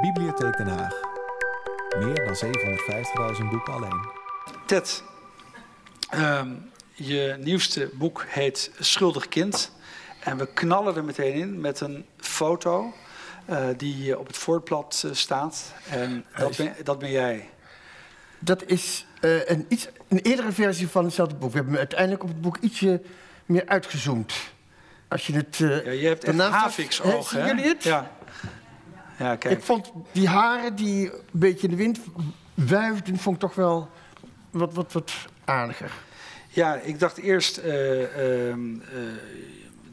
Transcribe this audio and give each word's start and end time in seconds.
Bibliotheek 0.00 0.56
Den 0.56 0.66
Haag. 0.66 0.94
Meer 1.98 2.14
dan 2.14 2.34
750.000 3.36 3.50
boeken 3.50 3.72
alleen. 3.72 4.08
Ted, 4.66 5.02
ehm, 6.10 6.48
je 6.92 7.36
nieuwste 7.38 7.90
boek 7.94 8.24
heet 8.28 8.70
Schuldig 8.78 9.28
Kind. 9.28 9.72
En 10.20 10.36
we 10.36 10.46
knallen 10.46 10.96
er 10.96 11.04
meteen 11.04 11.34
in 11.34 11.60
met 11.60 11.80
een 11.80 12.06
foto 12.16 12.94
uh, 13.50 13.66
die 13.76 14.18
op 14.18 14.26
het 14.26 14.36
voorblad 14.36 15.02
uh, 15.06 15.12
staat. 15.14 15.72
En 15.90 16.24
dat 16.36 16.56
ben, 16.56 16.74
dat 16.84 16.98
ben 16.98 17.10
jij. 17.10 17.48
Dat 18.38 18.62
is 18.66 19.06
uh, 19.20 19.48
een, 19.48 19.66
iets, 19.68 19.88
een 20.08 20.20
eerdere 20.20 20.52
versie 20.52 20.88
van 20.88 21.04
hetzelfde 21.04 21.34
boek. 21.34 21.50
We 21.50 21.56
hebben 21.56 21.76
uiteindelijk 21.76 22.22
op 22.22 22.28
het 22.28 22.40
boek 22.40 22.56
ietsje 22.56 23.02
meer 23.46 23.66
uitgezoomd. 23.66 24.34
Als 25.08 25.26
je 25.26 25.32
het. 25.32 25.56
ja, 25.56 25.90
je 25.90 26.06
hebt 26.06 26.24
echt 26.24 26.38
Havix-oog, 26.38 27.30
hè? 27.30 27.46
jullie 27.46 27.64
het? 27.64 27.82
Ja. 27.82 28.10
Ja, 29.20 29.36
kijk. 29.36 29.58
Ik 29.58 29.64
vond 29.64 29.92
die 30.12 30.28
haren 30.28 30.76
die 30.76 31.12
een 31.12 31.20
beetje 31.30 31.62
in 31.62 31.70
de 31.70 31.76
wind 31.76 32.00
wuifden, 32.54 33.18
vond 33.18 33.34
ik 33.34 33.40
toch 33.40 33.54
wel 33.54 33.88
wat, 34.50 34.74
wat, 34.74 34.92
wat 34.92 35.12
aardiger. 35.44 35.90
Ja, 36.48 36.74
ik 36.74 36.98
dacht 36.98 37.16
eerst. 37.18 37.58
Uh, 37.58 38.54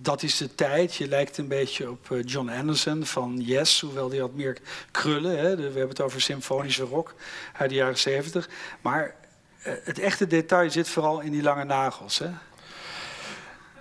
dat 0.02 0.24
is 0.24 0.38
de 0.38 0.56
tijd. 0.56 0.96
Je 0.96 1.08
lijkt 1.08 1.38
een 1.38 1.48
beetje 1.48 1.90
op 1.90 2.12
eh, 2.12 2.24
John 2.24 2.50
Anderson 2.50 3.06
van 3.06 3.42
Yes, 3.42 3.82
hoewel 3.82 4.10
die 4.10 4.20
had 4.20 4.34
meer 4.34 4.58
krullen. 4.92 5.38
Hè. 5.38 5.56
We 5.56 5.64
hebben 5.64 5.88
het 5.88 6.02
over 6.02 6.22
symfonische 6.22 6.84
rock 6.84 7.16
uit 7.54 7.70
de 7.70 7.76
jaren 7.76 7.98
zeventig. 7.98 8.50
Maar 8.82 9.16
het 9.62 10.00
echte 10.00 10.28
detail 10.28 10.72
zit 10.72 10.90
vooral 10.90 11.20
in 11.20 11.32
die 11.32 11.42
lange 11.42 11.64
nagels. 11.64 12.20
Hè? 12.20 12.30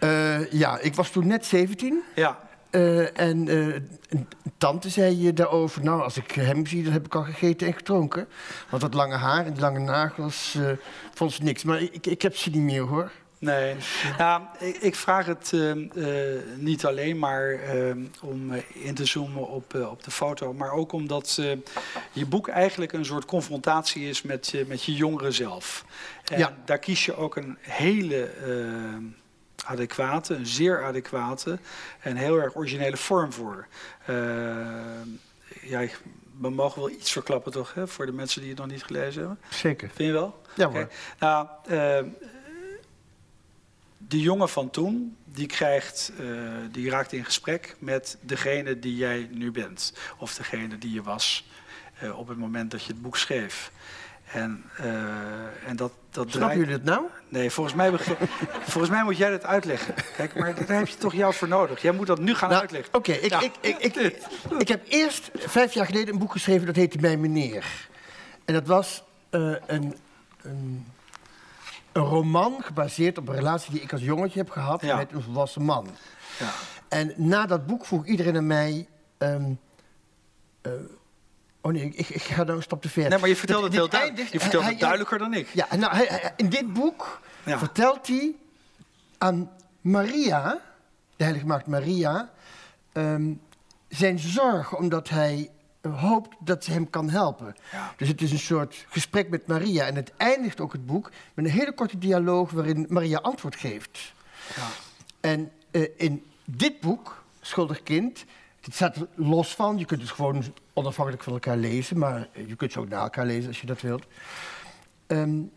Uh, 0.01 0.53
ja, 0.53 0.79
ik 0.79 0.95
was 0.95 1.11
toen 1.11 1.27
net 1.27 1.47
17. 1.47 2.03
Ja. 2.15 2.46
Uh, 2.77 3.21
en 3.21 3.49
een 3.49 4.29
tante 4.59 4.91
zei 4.91 5.23
je 5.23 5.33
daarover, 5.33 5.85
nou, 5.85 6.03
als 6.03 6.17
ik 6.17 6.31
hem 6.31 6.67
zie, 6.67 6.83
dan 6.83 6.93
heb 6.93 7.07
ik 7.07 7.15
al 7.15 7.23
gegeten 7.23 7.67
en 7.67 7.73
gedronken. 7.73 8.29
Want 8.71 8.83
dat 8.83 8.95
lange 8.95 9.17
haar 9.17 9.47
en 9.47 9.53
die 9.53 9.61
lange 9.61 9.79
nagels 9.79 10.59
vond 11.15 11.33
ze 11.33 11.43
niks. 11.43 11.65
Maar 11.65 11.83
ik, 11.83 12.07
ik 12.07 12.23
heb 12.23 12.37
ze 12.37 12.51
niet 12.51 12.63
meer, 12.63 12.83
hoor. 12.83 13.11
Nee, 13.39 13.77
nou, 14.19 14.43
ik, 14.59 14.77
ik, 14.77 14.95
vraag 14.95 15.27
het 15.27 15.53
uh, 15.55 15.75
uh, 15.75 16.43
niet 16.57 16.87
alleen 16.87 17.19
maar 17.19 17.75
uh, 17.75 17.97
om 18.23 18.53
in 18.73 18.95
te 18.95 19.05
zoomen 19.05 19.49
op, 19.49 19.75
op 19.75 20.05
de 20.05 20.11
foto, 20.11 20.53
maar 20.53 20.73
ook 20.73 20.93
omdat 20.93 21.41
je 22.13 22.27
boek 22.27 22.49
eigenlijk 22.49 22.93
een 22.93 23.05
soort 23.05 23.25
confrontatie 23.25 24.09
is 24.09 24.23
met, 24.23 24.55
met 24.67 24.83
je 24.83 24.95
jongeren 24.95 25.33
zelf. 25.33 25.85
En 26.25 26.39
ja. 26.39 26.57
daar 26.65 26.79
kies 26.79 27.05
je 27.05 27.17
ook 27.17 27.37
een 27.37 27.59
hele 27.61 28.31
adequate, 29.67 30.35
een 30.35 30.47
zeer 30.47 30.85
adequate 30.85 31.59
en 32.01 32.17
heel 32.17 32.37
erg 32.37 32.57
originele 32.57 32.97
vorm 32.97 33.33
voor. 33.33 33.67
ja, 35.63 35.87
we 36.41 36.51
mogen 36.51 36.81
wel 36.81 36.91
iets 36.91 37.13
verklappen 37.13 37.53
toch, 37.53 37.75
hè, 37.75 37.89
voor 37.89 38.07
de 38.07 38.13
mensen 38.13 38.41
die 38.41 38.51
het 38.51 38.59
nog 38.59 38.69
niet 38.69 38.85
gelezen 38.85 39.21
hebben? 39.21 39.39
Zeker. 39.49 39.91
Vind 39.95 40.09
je 40.09 40.13
wel? 40.13 40.43
Ja 40.55 40.71
hoor. 40.71 40.83
Okay. 40.83 40.89
Nou, 41.19 41.47
de 44.09 44.21
jongen 44.21 44.49
van 44.49 44.71
toen, 44.71 45.17
die, 45.25 45.47
krijgt, 45.47 46.13
uh, 46.21 46.29
die 46.71 46.91
raakt 46.91 47.13
in 47.13 47.25
gesprek 47.25 47.77
met 47.79 48.19
degene 48.21 48.79
die 48.79 48.97
jij 48.97 49.29
nu 49.31 49.51
bent. 49.51 49.93
Of 50.19 50.35
degene 50.35 50.79
die 50.79 50.93
je 50.93 51.03
was 51.03 51.49
uh, 52.03 52.19
op 52.19 52.29
het 52.29 52.39
moment 52.39 52.71
dat 52.71 52.85
je 52.85 52.93
het 52.93 53.03
boek 53.03 53.17
schreef. 53.17 53.71
En, 54.33 54.65
uh, 54.81 55.69
en 55.69 55.77
dat, 55.77 55.93
dat 56.17 56.31
Snap 56.31 56.53
jullie 56.53 56.73
het 56.73 56.85
nou? 56.85 57.05
Nee, 57.29 57.51
volgens 57.51 57.75
mij, 57.75 57.93
volgens 58.73 58.89
mij 58.91 59.05
moet 59.05 59.17
jij 59.17 59.31
dat 59.31 59.45
uitleggen. 59.45 59.95
Kijk, 60.17 60.35
maar 60.39 60.67
daar 60.67 60.79
heb 60.79 60.89
je 60.89 60.97
toch 60.97 61.15
jou 61.15 61.35
voor 61.35 61.49
nodig. 61.49 61.83
Jij 61.83 61.93
moet 61.93 62.07
dat 62.07 62.19
nu 62.19 62.35
gaan 62.35 62.49
nou, 62.49 62.61
uitleggen. 62.61 62.95
Oké, 62.95 63.11
okay, 63.11 63.23
ik, 63.23 63.31
ja. 63.31 63.41
ik, 63.41 63.53
ik, 63.61 63.79
ik, 63.79 64.17
ik, 64.59 64.69
heb 64.69 64.85
eerst 64.89 65.31
vijf 65.35 65.73
jaar 65.73 65.87
geleden 65.87 66.13
een 66.13 66.21
boek 66.21 66.33
geschreven 66.33 66.67
dat 66.67 66.77
heette 66.77 66.99
Mijn 66.99 67.21
Meneer. 67.21 67.89
En 68.45 68.55
dat 68.55 68.67
was 68.67 69.03
een, 69.31 69.61
een 69.67 69.95
een 71.97 72.03
roman 72.03 72.63
gebaseerd 72.63 73.19
op 73.19 73.29
een 73.29 73.35
relatie 73.35 73.73
die 73.73 73.81
ik 73.81 73.93
als 73.93 74.03
jongetje 74.03 74.39
heb 74.39 74.51
gehad 74.51 74.81
ja. 74.81 74.97
met 74.97 75.13
een 75.13 75.23
volwassen 75.23 75.63
man. 75.63 75.89
Ja. 76.39 76.51
En 76.89 77.13
na 77.17 77.47
dat 77.47 77.67
boek 77.67 77.85
vroeg 77.85 78.07
iedereen 78.07 78.37
aan 78.37 78.47
mij. 78.47 78.89
Um, 79.19 79.59
uh, 80.63 80.73
oh 81.67 81.73
nee, 81.73 81.93
ik, 81.95 82.09
ik, 82.09 82.23
ga 82.23 82.43
nou 82.43 82.63
stap 82.63 82.83
te 82.83 82.89
ver. 82.89 83.09
Nee, 83.09 83.19
maar 83.19 83.29
je 83.29 83.37
vertelt 83.37 83.63
het 83.63 83.73
heel 83.73 83.89
duidelijk. 83.89 84.29
Je 84.29 84.41
vertelt 84.41 84.65
het 84.65 84.79
duidelijker 84.81 85.19
dan 85.19 85.35
ik. 85.35 85.49
Ja, 85.49 85.67
nou, 85.77 85.95
hij, 85.95 86.33
in 86.37 86.49
dit 86.49 86.73
boek 86.73 87.21
ja. 87.45 87.59
vertelt 87.59 88.07
hij 88.07 88.35
aan 89.19 89.51
Maria, 89.81 90.61
de 91.17 91.25
heilige 91.25 91.47
maagd 91.47 91.67
Maria, 91.67 92.31
um, 92.93 93.41
zijn 93.89 94.19
zorg 94.19 94.77
omdat 94.77 95.09
hij 95.09 95.51
hoopt 95.91 96.37
dat 96.39 96.65
ze 96.65 96.73
hem 96.73 96.91
kan 96.91 97.11
helpen. 97.11 97.57
Ja. 97.73 97.95
Dus 97.97 98.09
het 98.09 98.23
is 98.23 98.33
een 98.33 98.39
soort 98.39 98.87
gesprek 98.89 99.29
met 99.29 99.47
Maria. 99.47 99.87
En 99.87 99.95
het 99.95 100.13
eindigt 100.17 100.61
ook 100.61 100.73
het 100.73 100.87
boek 100.87 101.11
met 101.35 101.45
een 101.45 101.51
hele 101.51 101.73
korte 101.73 101.99
dialoog 101.99 102.51
waarin 102.51 102.87
Maria 102.89 103.19
antwoord 103.19 103.57
geeft. 103.57 104.13
Ja. 104.57 104.69
En 105.21 105.53
uh, 105.71 105.89
in 105.97 106.25
dit 106.45 106.81
boek, 106.81 107.25
Schuldig 107.41 107.83
Kind, 107.83 108.25
het 108.61 108.75
staat 108.75 108.97
er 108.97 109.07
los 109.15 109.55
van. 109.55 109.79
Je 109.79 109.85
kunt 109.85 110.01
het 110.01 110.11
gewoon 110.11 110.45
onafhankelijk 110.77 111.23
van 111.23 111.33
elkaar 111.33 111.57
lezen, 111.57 111.99
maar 111.99 112.29
je 112.47 112.57
kunt 112.57 112.73
ze 112.73 112.81
ook 112.81 112.89
na 112.89 113.01
elkaar 113.01 113.27
lezen 113.27 113.49
als 113.49 113.61
je 113.61 113.67
dat 113.67 113.81
wilt. 113.81 114.07
Um, 115.07 115.51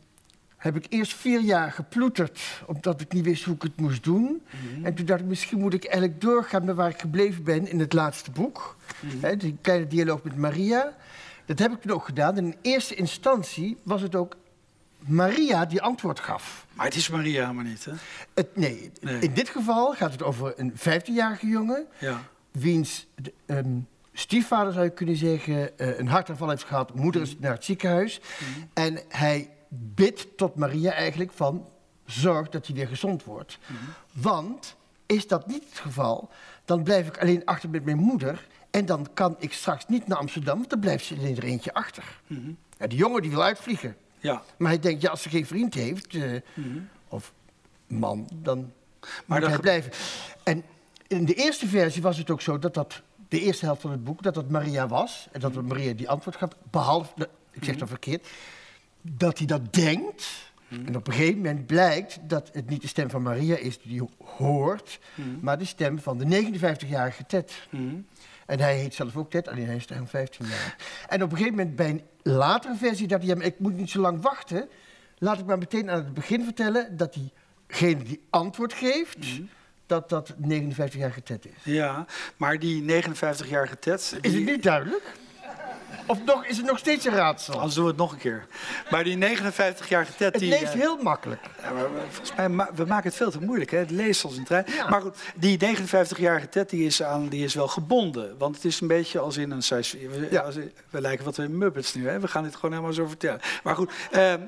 heb 0.57 0.75
ik 0.75 0.85
eerst 0.90 1.13
vier 1.13 1.40
jaar 1.40 1.72
geploeterd, 1.72 2.41
omdat 2.66 3.02
ik 3.02 3.13
niet 3.13 3.24
wist 3.24 3.44
hoe 3.44 3.56
ik 3.56 3.62
het 3.62 3.79
moest 3.79 4.03
doen. 4.03 4.22
Mm 4.22 4.41
-hmm. 4.50 4.85
En 4.85 4.94
toen 4.94 5.06
dacht 5.06 5.19
ik, 5.19 5.25
misschien 5.25 5.59
moet 5.59 5.74
ik 5.74 5.85
eigenlijk 5.85 6.22
doorgaan 6.22 6.66
met 6.66 6.75
waar 6.75 6.90
ik 6.90 7.00
gebleven 7.00 7.44
ben 7.44 7.68
in 7.68 7.79
het 7.79 7.94
laatste 7.94 8.31
boek. 8.31 8.75
Mm 9.00 9.09
-hmm. 9.09 9.24
He, 9.24 9.38
die 9.38 9.58
kleine 9.62 9.88
dialoog 9.88 10.24
met 10.24 10.35
Maria. 10.35 10.96
Dat 11.46 11.59
heb 11.59 11.72
ik 11.72 11.81
toen 11.81 11.91
ook 11.91 12.06
gedaan. 12.06 12.38
En 12.38 12.46
in 12.46 12.56
eerste 12.62 12.96
instantie 12.96 13.78
was 13.84 14.02
het 14.02 14.16
ook 14.16 14.35
Maria 15.00 15.66
die 15.66 15.81
antwoord 15.81 16.19
gaf. 16.19 16.66
Maar 16.74 16.85
het 16.85 16.96
is 16.96 17.09
Maria 17.09 17.53
maar 17.53 17.63
niet, 17.63 17.85
hè? 17.85 17.91
Het, 18.34 18.56
nee. 18.56 18.91
nee. 19.02 19.19
in 19.19 19.34
dit 19.34 19.50
geval 19.50 19.94
gaat 19.94 20.12
het 20.12 20.24
over 20.24 20.53
een 20.56 20.74
15-jarige 20.74 21.47
jongen... 21.47 21.85
Ja. 21.97 22.24
wiens 22.52 23.08
um, 23.46 23.88
stiefvader, 24.19 24.74
zou 24.74 24.85
je 24.85 24.91
kunnen 24.91 25.16
zeggen, 25.16 25.69
uh, 25.78 25.97
een 26.00 26.07
hartaanval 26.07 26.50
heeft 26.50 26.63
gehad. 26.63 26.96
Moeder 26.96 27.22
is 27.22 27.35
naar 27.40 27.52
het 27.53 27.66
ziekenhuis. 27.66 28.19
Mhm. 28.19 28.66
En 28.74 29.00
hij 29.07 29.50
bidt 29.69 30.38
tot 30.38 30.56
Maria 30.56 30.91
eigenlijk 30.91 31.31
van 31.31 31.66
zorg 32.06 32.50
dat 32.50 32.66
hij 32.68 32.75
weer 32.75 32.88
gezond 32.88 33.24
wordt. 33.24 33.58
Mhm. 33.66 33.79
Want 34.12 34.75
is 35.06 35.28
dat 35.28 35.47
niet 35.47 35.63
het 35.69 35.79
geval, 35.79 36.29
dan 36.66 36.84
blijf 36.84 37.08
ik 37.08 37.18
alleen 37.18 37.46
achter 37.46 37.69
met 37.69 37.85
mijn 37.85 37.97
moeder 37.97 38.47
en 38.72 38.85
dan 38.85 39.08
kan 39.13 39.35
ik 39.40 39.53
straks 39.53 39.88
niet 39.88 40.08
naar 40.08 40.18
Amsterdam, 40.18 40.58
want 40.58 40.69
dan 40.69 40.79
blijft 40.79 41.06
ze 41.06 41.16
alleen 41.16 41.38
er 41.38 41.44
eentje 41.44 41.74
achter. 41.74 42.03
Mhm. 42.28 42.52
Ja, 42.78 42.88
die 42.88 42.97
jongen 42.97 43.22
die 43.22 43.31
wil 43.31 43.44
uitvliegen. 43.44 43.96
Ja. 44.19 44.41
Maar 44.58 44.69
hij 44.69 44.79
denkt, 44.79 45.02
ja, 45.02 45.09
als 45.09 45.22
ze 45.22 45.29
geen 45.29 45.46
vriend 45.46 45.74
heeft, 45.74 46.13
uh, 46.13 46.41
Mhm. 46.53 46.78
of 47.08 47.34
man, 47.88 48.29
dan 48.34 48.72
Maar 49.25 49.40
moet 49.40 49.50
hij 49.50 49.59
blijven. 49.59 49.91
En 50.44 50.63
in 51.08 51.25
de 51.25 51.34
eerste 51.34 51.68
versie 51.68 52.02
was 52.02 52.18
het 52.18 52.29
ook 52.29 52.41
zo 52.41 52.59
dat 52.59 52.74
dat, 52.74 53.02
de 53.29 53.40
eerste 53.40 53.66
helft 53.66 53.81
van 53.81 53.91
het 53.91 54.03
boek, 54.03 54.23
dat 54.23 54.34
dat 54.34 54.50
Maria 54.50 54.88
was. 54.88 55.28
En 55.31 55.40
dat 55.40 55.62
Maria 55.62 55.94
die 55.94 56.09
antwoord 56.09 56.35
gaf, 56.35 56.50
behalve, 56.72 57.29
ik 57.51 57.63
zeg 57.63 57.75
dat 57.75 57.88
verkeerd, 57.88 58.28
dat 59.01 59.38
hij 59.38 59.47
dat 59.47 59.73
denkt. 59.73 60.51
Mhm. 60.67 60.85
En 60.85 60.95
op 60.95 61.07
een 61.07 61.13
gegeven 61.13 61.38
moment 61.38 61.66
blijkt 61.66 62.19
dat 62.22 62.50
het 62.53 62.69
niet 62.69 62.81
de 62.81 62.88
stem 62.88 63.09
van 63.09 63.22
Maria 63.22 63.57
is 63.57 63.81
die 63.81 64.09
hoort, 64.23 65.00
maar 65.41 65.57
de 65.57 65.66
stem 65.66 66.00
van 66.00 66.17
de 66.17 66.25
59-jarige 66.25 67.25
Ted. 67.25 67.67
En 68.45 68.59
hij 68.59 68.78
heet 68.78 68.94
zelf 68.94 69.16
ook 69.16 69.29
Ted, 69.29 69.47
alleen 69.47 69.66
hij 69.66 69.75
is 69.75 69.85
toch 69.85 69.97
15 70.06 70.46
jaar. 70.46 70.75
En 71.07 71.23
op 71.23 71.31
een 71.31 71.38
gegeven 71.38 71.57
moment 71.57 71.75
bij 71.75 71.90
een 71.90 72.03
latere 72.23 72.75
versie 72.75 73.07
dacht 73.07 73.23
hij, 73.23 73.35
ik 73.35 73.59
moet 73.59 73.75
niet 73.75 73.90
zo 73.90 74.01
lang 74.01 74.22
wachten. 74.22 74.69
Laat 75.17 75.40
ik 75.40 75.46
maar 75.46 75.57
meteen 75.57 75.90
aan 75.90 76.03
het 76.03 76.13
begin 76.13 76.44
vertellen 76.44 76.97
dat 76.97 77.13
diegene 77.13 78.03
die 78.03 78.22
antwoord 78.29 78.73
geeft. 78.73 79.17
Dat 79.89 80.09
dat 80.09 80.33
59-jarige 80.50 81.23
Ted 81.23 81.45
is. 81.45 81.51
Ja, 81.73 82.05
maar 82.38 82.59
die 82.59 83.03
59-jarige 83.03 83.79
Ted... 83.79 84.17
Is 84.22 84.33
het 84.33 84.45
niet 84.45 84.63
duidelijk? 84.63 85.03
Of 86.05 86.23
nog, 86.25 86.46
is 86.46 86.58
het 86.58 86.66
nog 86.66 86.78
steeds 86.78 87.05
een 87.05 87.14
raadsel? 87.14 87.53
Anders 87.53 87.73
doen 87.73 87.84
we 87.84 87.90
het 87.90 87.99
nog 87.99 88.11
een 88.11 88.17
keer. 88.17 88.46
Maar 88.90 89.03
die 89.03 89.17
59-jarige 89.17 90.11
Ted... 90.17 90.34
Het 90.34 90.40
die, 90.40 90.49
leest 90.49 90.64
eh, 90.64 90.72
heel 90.79 90.97
makkelijk. 91.02 91.41
Ja, 91.61 91.72
maar 91.72 91.85
volgens 92.09 92.35
mij, 92.35 92.49
ma- 92.49 92.69
we 92.75 92.85
maken 92.85 93.08
het 93.08 93.16
veel 93.16 93.31
te 93.31 93.41
moeilijk. 93.41 93.72
Hè? 93.72 93.78
Het 93.78 93.91
leest 93.91 94.23
als 94.23 94.37
een 94.37 94.43
trein. 94.43 94.66
Ja. 94.67 94.90
Maar 94.90 95.02
goed, 95.02 95.16
die 95.35 95.59
59-jarige 95.78 96.49
Ted 96.49 96.69
die 96.69 96.85
is, 96.85 97.03
aan, 97.03 97.28
die 97.28 97.43
is 97.43 97.53
wel 97.53 97.67
gebonden. 97.67 98.37
Want 98.37 98.55
het 98.55 98.66
is 98.66 98.79
een 98.81 98.87
beetje 98.87 99.19
als 99.19 99.37
in 99.37 99.52
een 99.52 99.64
science 99.64 99.97
we, 100.09 100.28
Ja. 100.31 100.41
als, 100.41 100.55
we 100.90 101.02
lijken 101.02 101.25
wat 101.25 101.37
in 101.37 101.58
Muppets 101.58 101.93
nu. 101.93 102.08
Hè? 102.08 102.19
We 102.19 102.28
gaan 102.28 102.43
dit 102.43 102.55
gewoon 102.55 102.72
helemaal 102.72 102.93
zo 102.93 103.08
vertellen. 103.08 103.40
Maar 103.64 103.75
goed, 103.75 103.91
eh, 104.11 104.34
eh, 104.34 104.40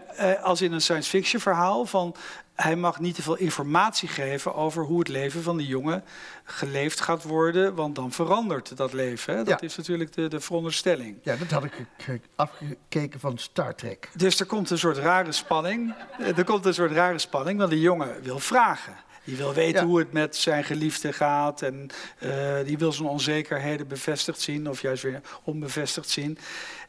als 0.43 0.61
in 0.61 0.71
een 0.71 0.81
science 0.81 1.09
fiction 1.09 1.41
verhaal 1.41 1.85
van... 1.85 2.15
Hij 2.55 2.75
mag 2.75 2.99
niet 2.99 3.15
te 3.15 3.21
veel 3.21 3.35
informatie 3.37 4.07
geven 4.09 4.55
over 4.55 4.83
hoe 4.83 4.99
het 4.99 5.07
leven 5.07 5.43
van 5.43 5.57
die 5.57 5.67
jongen 5.67 6.03
geleefd 6.43 7.01
gaat 7.01 7.23
worden. 7.23 7.75
Want 7.75 7.95
dan 7.95 8.11
verandert 8.11 8.77
dat 8.77 8.93
leven. 8.93 9.33
Hè? 9.37 9.43
Dat 9.43 9.59
Ja. 9.61 9.67
is 9.67 9.75
natuurlijk 9.77 10.13
de, 10.13 10.27
de 10.27 10.39
veronderstelling. 10.39 11.17
Ja, 11.23 11.35
dat 11.35 11.51
had 11.51 11.63
ik 11.63 11.73
ge- 11.73 11.85
ge- 11.97 12.21
afgekeken 12.35 13.19
van 13.19 13.37
Star 13.37 13.75
Trek. 13.75 14.09
Dus 14.15 14.39
er 14.39 14.45
komt 14.45 14.69
een 14.69 14.77
soort 14.77 14.97
rare 14.97 15.31
spanning. 15.31 15.93
Eh, 16.19 16.37
Er 16.37 16.43
komt 16.43 16.65
een 16.65 16.73
soort 16.73 16.91
rare 16.91 17.19
spanning, 17.19 17.57
want 17.59 17.69
die 17.71 17.79
jongen 17.81 18.21
wil 18.21 18.39
vragen. 18.39 18.93
Die 19.23 19.35
wil 19.37 19.53
weten 19.53 19.81
Ja. 19.81 19.87
hoe 19.87 19.99
het 19.99 20.11
met 20.11 20.35
zijn 20.35 20.63
geliefde 20.63 21.13
gaat. 21.13 21.61
En 21.61 21.89
eh, 22.19 22.57
die 22.65 22.77
wil 22.77 22.91
zijn 22.91 23.07
onzekerheden 23.07 23.87
bevestigd 23.87 24.41
zien, 24.41 24.69
of 24.69 24.81
juist 24.81 25.03
weer 25.03 25.21
onbevestigd 25.43 26.09
zien. 26.09 26.37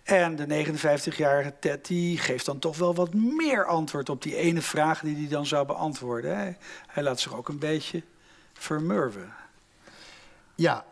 En 0.02 0.36
de 0.36 0.46
59-jarige 0.46 1.52
Ted 1.60 1.86
die 1.86 2.18
geeft 2.18 2.46
dan 2.46 2.58
toch 2.58 2.76
wel 2.76 2.94
wat 2.94 3.14
meer 3.14 3.66
antwoord 3.66 4.08
op 4.08 4.22
die 4.22 4.36
ene 4.36 4.62
vraag 4.62 5.00
die 5.00 5.16
hij 5.16 5.28
dan 5.28 5.46
zou 5.46 5.66
beantwoorden. 5.66 6.36
Hij, 6.36 6.56
hij 6.86 7.02
laat 7.02 7.20
zich 7.20 7.34
ook 7.36 7.48
een 7.48 7.58
beetje 7.58 8.02
vermurwen. 8.52 9.32
Ja, 10.54 10.84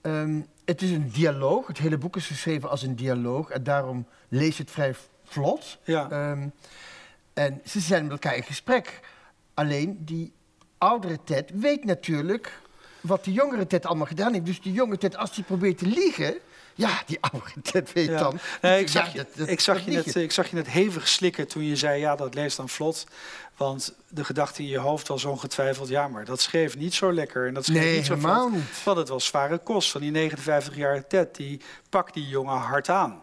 Ehm, 0.00 0.40
het 0.64 0.82
is 0.82 0.90
een 0.90 1.10
dialoog. 1.10 1.66
Het 1.66 1.78
hele 1.78 1.98
boek 1.98 2.16
is 2.16 2.26
geschreven 2.26 2.70
als 2.70 2.82
een 2.82 2.96
dialoog. 2.96 3.50
En 3.50 3.62
daarom 3.62 4.06
lees 4.28 4.58
het 4.58 4.70
vrij 4.70 4.94
vlot. 5.24 5.78
Ja. 5.84 6.10
Ehm, 6.10 6.48
en 7.34 7.60
ze 7.64 7.80
zijn 7.80 8.02
met 8.02 8.12
elkaar 8.12 8.36
in 8.36 8.42
gesprek. 8.42 9.00
Alleen 9.54 9.98
die 10.04 10.32
oudere 10.78 11.18
Ted 11.24 11.50
weet 11.54 11.84
natuurlijk 11.84 12.52
wat 13.00 13.24
die 13.24 13.32
jongere 13.34 13.66
Ted 13.66 13.86
allemaal 13.86 14.06
gedaan 14.06 14.32
heeft. 14.32 14.46
Dus 14.46 14.60
die 14.60 14.72
jonge 14.72 14.98
Ted, 14.98 15.16
als 15.16 15.34
hij 15.34 15.44
probeert 15.44 15.78
te 15.78 15.86
liegen... 15.86 16.34
Ja, 16.74 17.02
die 17.06 17.18
oudere 17.20 17.60
Ted 17.72 17.92
weet 17.92 18.08
Ja. 18.08 18.18
dan... 18.18 18.38
Nee, 18.60 18.80
ik 18.80 18.88
zag, 18.88 19.12
je, 19.12 19.16
dat- 19.18 19.26
dat- 19.36 19.48
ik, 19.48 19.60
zag 19.60 19.84
je 19.84 19.90
net, 19.90 20.14
ik 20.14 20.32
zag 20.32 20.48
je 20.50 20.56
net 20.56 20.68
hevig 20.68 21.08
slikken 21.08 21.48
toen 21.48 21.64
je 21.64 21.76
zei, 21.76 22.00
ja, 22.00 22.16
dat 22.16 22.34
leest 22.34 22.56
dan 22.56 22.68
vlot. 22.68 23.06
Want 23.56 23.94
de 24.08 24.24
gedachte 24.24 24.62
in 24.62 24.68
je 24.68 24.78
hoofd 24.78 25.08
was 25.08 25.24
ongetwijfeld, 25.24 25.88
ja, 25.88 26.08
maar 26.08 26.24
dat 26.24 26.40
schreef 26.40 26.76
niet 26.76 26.94
zo 26.94 27.12
lekker. 27.12 27.46
En 27.46 27.54
dat 27.54 27.64
schreef 27.64 27.82
Nee, 27.82 27.96
niet 27.96 28.06
zo 28.06 28.14
helemaal 28.14 28.48
vlot. 28.48 28.52
niet. 28.58 28.84
Want 28.84 28.98
het 28.98 29.08
was 29.08 29.26
zware 29.26 29.58
kost 29.58 29.90
van 29.90 30.00
die 30.00 30.30
59-jarige 30.30 31.06
Ted. 31.08 31.36
Die 31.36 31.60
pakt 31.90 32.14
die 32.14 32.28
jongen 32.28 32.56
hard 32.56 32.88
aan. 32.88 33.20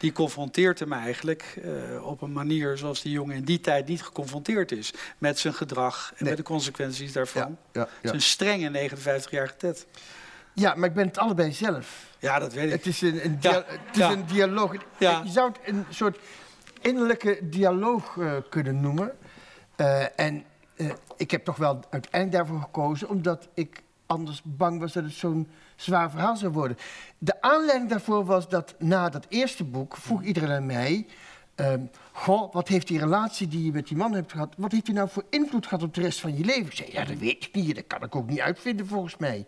Die 0.00 0.12
confronteert 0.12 0.78
hem 0.78 0.92
eigenlijk 0.92 1.58
eh, 1.62 2.06
op 2.06 2.22
een 2.22 2.32
manier 2.32 2.76
zoals 2.76 3.02
die 3.02 3.12
jongen 3.12 3.36
in 3.36 3.44
die 3.44 3.60
tijd 3.60 3.86
niet 3.88 4.02
geconfronteerd 4.02 4.72
is. 4.72 4.92
Met 5.18 5.38
zijn 5.38 5.54
gedrag 5.54 6.08
en 6.10 6.14
Nee. 6.18 6.28
met 6.28 6.38
de 6.38 6.44
consequenties 6.44 7.12
daarvan. 7.12 7.56
Ja, 7.72 7.88
ja, 8.02 8.12
een 8.12 8.20
strenge 8.22 8.90
59-jarige 8.90 9.56
Ted. 9.56 9.86
ja, 10.54 10.74
maar 10.74 10.88
ik 10.88 10.94
ben 10.94 11.06
het 11.06 11.18
allebei 11.18 11.52
zelf. 11.52 12.08
Ja, 12.18 12.38
dat 12.38 12.52
weet 12.52 12.64
ik. 12.66 12.70
Het 12.72 12.86
is 12.86 13.00
een, 13.00 13.24
een, 13.24 13.40
dia- 13.40 13.64
het 13.66 13.96
is 13.96 14.02
een 14.06 14.26
dialoog. 14.26 14.72
Je 14.98 15.20
zou 15.24 15.48
het 15.52 15.58
een 15.64 15.84
soort 15.90 16.18
innerlijke 16.80 17.38
dialoog 17.42 18.16
eh, 18.18 18.32
kunnen 18.48 18.80
noemen. 18.80 19.12
Eh, 19.76 20.18
en 20.20 20.44
ik 21.16 21.30
heb 21.30 21.44
toch 21.44 21.56
wel 21.56 21.80
uiteindelijk 21.90 22.32
daarvoor 22.32 22.60
gekozen, 22.60 23.08
omdat 23.08 23.48
ik 23.54 23.82
anders 24.06 24.40
bang 24.44 24.80
was 24.80 24.92
dat 24.92 25.04
het 25.04 25.12
zo'n 25.12 25.48
zwaar 25.82 26.10
verhaal 26.10 26.36
zou 26.36 26.52
worden. 26.52 26.76
De 27.18 27.42
aanleiding 27.42 27.90
daarvoor 27.90 28.24
was 28.24 28.48
dat 28.48 28.74
na 28.78 29.08
dat 29.08 29.26
eerste 29.28 29.64
boek 29.64 29.96
vroeg 29.96 30.22
iedereen 30.22 30.50
aan 30.50 30.66
mij. 30.66 31.06
ehm, 31.54 31.80
goh, 32.12 32.52
wat 32.52 32.68
heeft 32.68 32.86
die 32.88 32.98
relatie 32.98 33.48
die 33.48 33.64
je 33.64 33.72
met 33.72 33.88
die 33.88 33.96
man 33.96 34.12
hebt 34.12 34.32
gehad, 34.32 34.54
wat 34.56 34.72
heeft 34.72 34.84
die 34.84 34.94
nou 34.94 35.08
voor 35.08 35.24
invloed 35.30 35.66
gehad 35.66 35.82
op 35.82 35.94
de 35.94 36.00
rest 36.00 36.20
van 36.20 36.36
je 36.36 36.44
leven? 36.44 36.66
Ik 36.66 36.72
zei, 36.72 36.88
ja, 36.92 37.04
dat 37.04 37.18
weet 37.18 37.44
ik 37.44 37.54
niet, 37.54 37.74
dat 37.74 37.86
kan 37.86 38.02
ik 38.02 38.16
ook 38.16 38.28
niet 38.28 38.40
uitvinden 38.40 38.86
volgens 38.86 39.16
mij. 39.16 39.46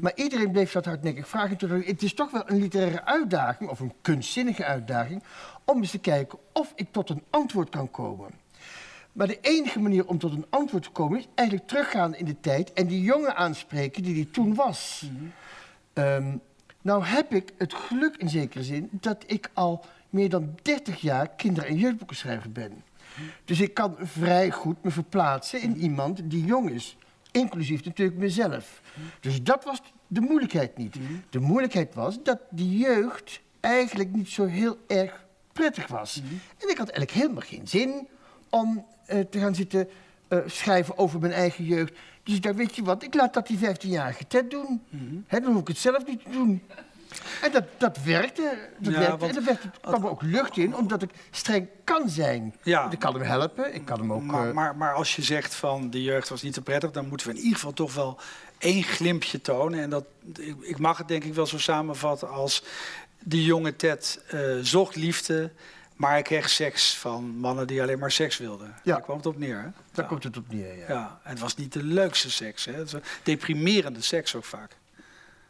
Maar 0.00 0.12
iedereen 0.14 0.50
bleef 0.50 0.72
dat 0.72 0.84
hardnekkig 0.84 1.28
vragen. 1.28 1.56
Toen 1.56 1.82
Het 1.82 2.02
is 2.02 2.14
toch 2.14 2.30
wel 2.30 2.42
een 2.46 2.58
literaire 2.58 3.04
uitdaging, 3.04 3.70
of 3.70 3.80
een 3.80 3.92
kunstzinnige 4.02 4.64
uitdaging, 4.64 5.22
om 5.64 5.78
eens 5.80 5.90
te 5.90 5.98
kijken 5.98 6.38
of 6.52 6.72
ik 6.74 6.92
tot 6.92 7.10
een 7.10 7.22
antwoord 7.30 7.68
kan 7.68 7.90
komen. 7.90 8.30
Maar 9.16 9.26
de 9.26 9.40
enige 9.40 9.80
manier 9.80 10.06
om 10.06 10.18
tot 10.18 10.32
een 10.32 10.46
antwoord 10.50 10.82
te 10.82 10.90
komen 10.90 11.18
is 11.18 11.26
eigenlijk 11.34 11.68
teruggaan 11.68 12.14
in 12.14 12.24
de 12.24 12.40
tijd 12.40 12.72
en 12.72 12.86
die 12.86 13.02
jongen 13.02 13.36
aanspreken 13.36 14.02
die 14.02 14.14
die 14.14 14.30
toen 14.30 14.54
was. 14.54 15.04
Ehm, 15.96 16.36
nou 16.82 17.04
heb 17.04 17.34
ik 17.34 17.52
het 17.58 17.74
geluk 17.74 18.16
in 18.16 18.28
zekere 18.28 18.64
zin 18.64 18.88
dat 18.90 19.24
ik 19.26 19.50
al 19.52 19.84
meer 20.10 20.28
dan 20.28 20.54
30 20.62 21.00
jaar 21.00 21.28
kinder- 21.28 21.64
en 21.64 21.76
jeugdboekenschrijver 21.76 22.52
ben. 22.52 22.84
Dus 23.44 23.60
ik 23.60 23.74
kan 23.74 23.96
vrij 23.98 24.50
goed 24.50 24.82
me 24.82 24.90
verplaatsen 24.90 25.60
in 25.60 25.76
iemand 25.76 26.20
die 26.24 26.44
jong 26.44 26.70
is. 26.70 26.96
Inclusief 27.30 27.84
natuurlijk 27.84 28.18
mezelf. 28.18 28.82
Dus 29.20 29.42
dat 29.42 29.64
was 29.64 29.82
de 30.06 30.20
moeilijkheid 30.20 30.76
niet. 30.76 30.96
De 31.30 31.40
moeilijkheid 31.40 31.94
was 31.94 32.22
dat 32.22 32.38
die 32.50 32.78
jeugd 32.78 33.40
eigenlijk 33.60 34.12
niet 34.12 34.28
zo 34.28 34.44
heel 34.44 34.78
erg 34.86 35.26
prettig 35.52 35.86
was. 35.86 36.22
En 36.58 36.68
ik 36.68 36.78
had 36.78 36.88
eigenlijk 36.88 37.10
helemaal 37.10 37.48
geen 37.48 37.68
zin 37.68 38.08
om 38.50 38.86
eh, 39.06 39.20
te 39.20 39.38
gaan 39.38 39.54
zitten 39.54 39.88
eh, 40.28 40.38
schrijven 40.46 40.98
over 40.98 41.20
mijn 41.20 41.32
eigen 41.32 41.64
jeugd. 41.64 41.98
Dus 42.26 42.40
dacht, 42.40 42.56
weet 42.56 42.76
je 42.76 42.82
wat, 42.82 43.02
ik 43.02 43.14
laat 43.14 43.34
dat 43.34 43.46
die 43.46 43.58
15-jarige 43.58 44.26
Ted 44.26 44.50
doen. 44.50 44.82
Hè, 45.26 45.40
dan 45.40 45.52
hoef 45.52 45.60
ik 45.60 45.68
het 45.68 45.78
zelf 45.78 46.06
niet 46.06 46.24
te 46.24 46.30
doen. 46.30 46.62
En 47.42 47.52
dat, 47.52 47.64
dat 47.78 47.98
werkte. 48.04 48.68
Dat 48.78 48.92
Ja, 48.92 48.98
werkte. 48.98 49.16
want- 49.18 49.36
en 49.36 49.48
er 49.48 49.70
kwam 49.80 50.04
er 50.04 50.10
ook 50.10 50.22
lucht 50.22 50.56
in, 50.56 50.76
omdat 50.76 51.02
ik 51.02 51.10
streng 51.30 51.68
kan 51.84 52.08
zijn. 52.08 52.54
Ja. 52.62 52.90
Ik 52.90 52.98
kan 52.98 53.14
hem 53.14 53.22
helpen, 53.22 53.74
ik 53.74 53.84
kan 53.84 53.98
hem 53.98 54.12
ook... 54.12 54.22
Maar, 54.22 54.48
eh, 54.48 54.54
maar, 54.54 54.76
maar 54.76 54.94
als 54.94 55.16
je 55.16 55.22
zegt 55.22 55.54
van 55.54 55.90
de 55.90 56.02
jeugd 56.02 56.28
was 56.28 56.42
niet 56.42 56.52
te 56.52 56.62
prettig, 56.62 56.90
dan 56.90 57.08
moeten 57.08 57.26
we 57.26 57.32
in 57.32 57.38
ieder 57.40 57.54
geval 57.54 57.72
toch 57.72 57.94
wel 57.94 58.18
één 58.58 58.82
glimpje 58.82 59.40
tonen. 59.40 59.80
En 59.80 59.90
dat, 59.90 60.04
ik, 60.60 60.78
mag 60.78 60.98
het 60.98 61.08
denk 61.08 61.24
ik 61.24 61.34
wel 61.34 61.46
zo 61.46 61.58
samenvatten 61.58 62.28
als 62.30 62.62
die 63.24 63.44
jonge 63.44 63.76
Ted 63.76 64.22
eh, 64.28 64.40
zocht 64.62 64.96
liefde, 64.96 65.50
maar 65.96 66.10
hij 66.10 66.22
kreeg 66.22 66.48
seks 66.50 66.96
van 66.96 67.24
mannen 67.24 67.66
die 67.66 67.82
alleen 67.82 67.98
maar 67.98 68.10
seks 68.10 68.38
wilden. 68.38 68.74
Ja. 68.82 68.92
Daar 68.92 69.02
kwam 69.02 69.16
het 69.16 69.26
op 69.26 69.38
neer. 69.38 69.56
Hè? 69.56 69.62
daar 69.62 69.72
ja. 69.92 70.02
komt 70.02 70.24
het 70.24 70.36
op 70.36 70.52
neer, 70.52 70.76
ja. 70.76 70.84
Ja, 70.88 71.18
en 71.22 71.30
het 71.30 71.38
was 71.40 71.56
niet 71.56 71.72
de 71.72 71.82
leukste 71.82 72.30
seks. 72.30 72.64
Hè? 72.64 72.72
Het 72.72 72.92
was 72.92 73.00
deprimerende 73.22 74.02
seks 74.02 74.34
ook 74.34 74.44
vaak. 74.44 74.70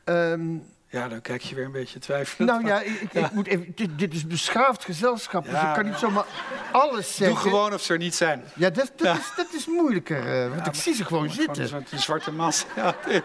Ehm, 0.04 0.54
Ja, 0.88 1.08
dan 1.08 1.20
kijk 1.20 1.42
je 1.42 1.54
weer 1.54 1.64
een 1.64 1.72
beetje 1.72 1.98
twijfelend. 1.98 2.50
nou 2.50 2.66
ja, 2.66 2.80
ik, 2.80 3.00
ik, 3.00 3.12
ik 3.12 3.30
moet 3.30 3.46
even, 3.46 3.72
dit, 3.74 3.98
dit 3.98 4.14
is 4.14 4.26
beschaafd 4.26 4.84
gezelschap, 4.84 5.44
dus 5.44 5.62
ik 5.62 5.72
kan 5.74 5.84
niet 5.84 5.96
zomaar 5.98 6.24
alles 6.72 7.14
zeggen. 7.16 7.26
Doe 7.42 7.50
gewoon 7.50 7.74
of 7.74 7.82
ze 7.82 7.92
er 7.92 7.98
niet 7.98 8.14
zijn. 8.14 8.44
Ja, 8.54 8.70
dat. 8.70 8.90
Is, 8.96 9.32
dat 9.36 9.52
is 9.56 9.66
moeilijker, 9.66 10.42
eh, 10.44 10.50
want 10.54 10.66
ik 10.66 10.74
zie 10.74 10.94
ze 10.94 11.04
gewoon 11.04 11.30
Gewoon 11.30 11.54
zitten. 11.56 11.62
een 11.76 11.86
soort 11.88 12.02
zwarte 12.02 12.32
mas. 12.32 12.64
Ja, 12.76 12.94
dit. 13.06 13.24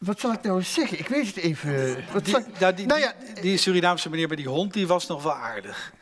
Wat 0.00 0.20
zal 0.20 0.32
ik 0.32 0.42
nou 0.42 0.58
eens 0.58 0.72
zeggen? 0.72 0.98
Ik 0.98 1.08
weet 1.08 1.26
het 1.26 1.36
even. 1.36 1.96
Wat 2.12 2.24
Die, 2.24 2.34
zal 2.34 2.42
ik- 2.42 2.58
nou, 2.60 2.74
die, 2.74 2.86
nou 2.86 3.00
ja, 3.00 3.12
die, 3.34 3.42
die 3.42 3.56
Surinaamse 3.56 4.10
meneer 4.10 4.28
met 4.28 4.36
die 4.36 4.48
hond, 4.48 4.72
die 4.72 4.86
was 4.86 5.06
nog 5.06 5.22
wel 5.22 5.32
aardig. 5.34 5.92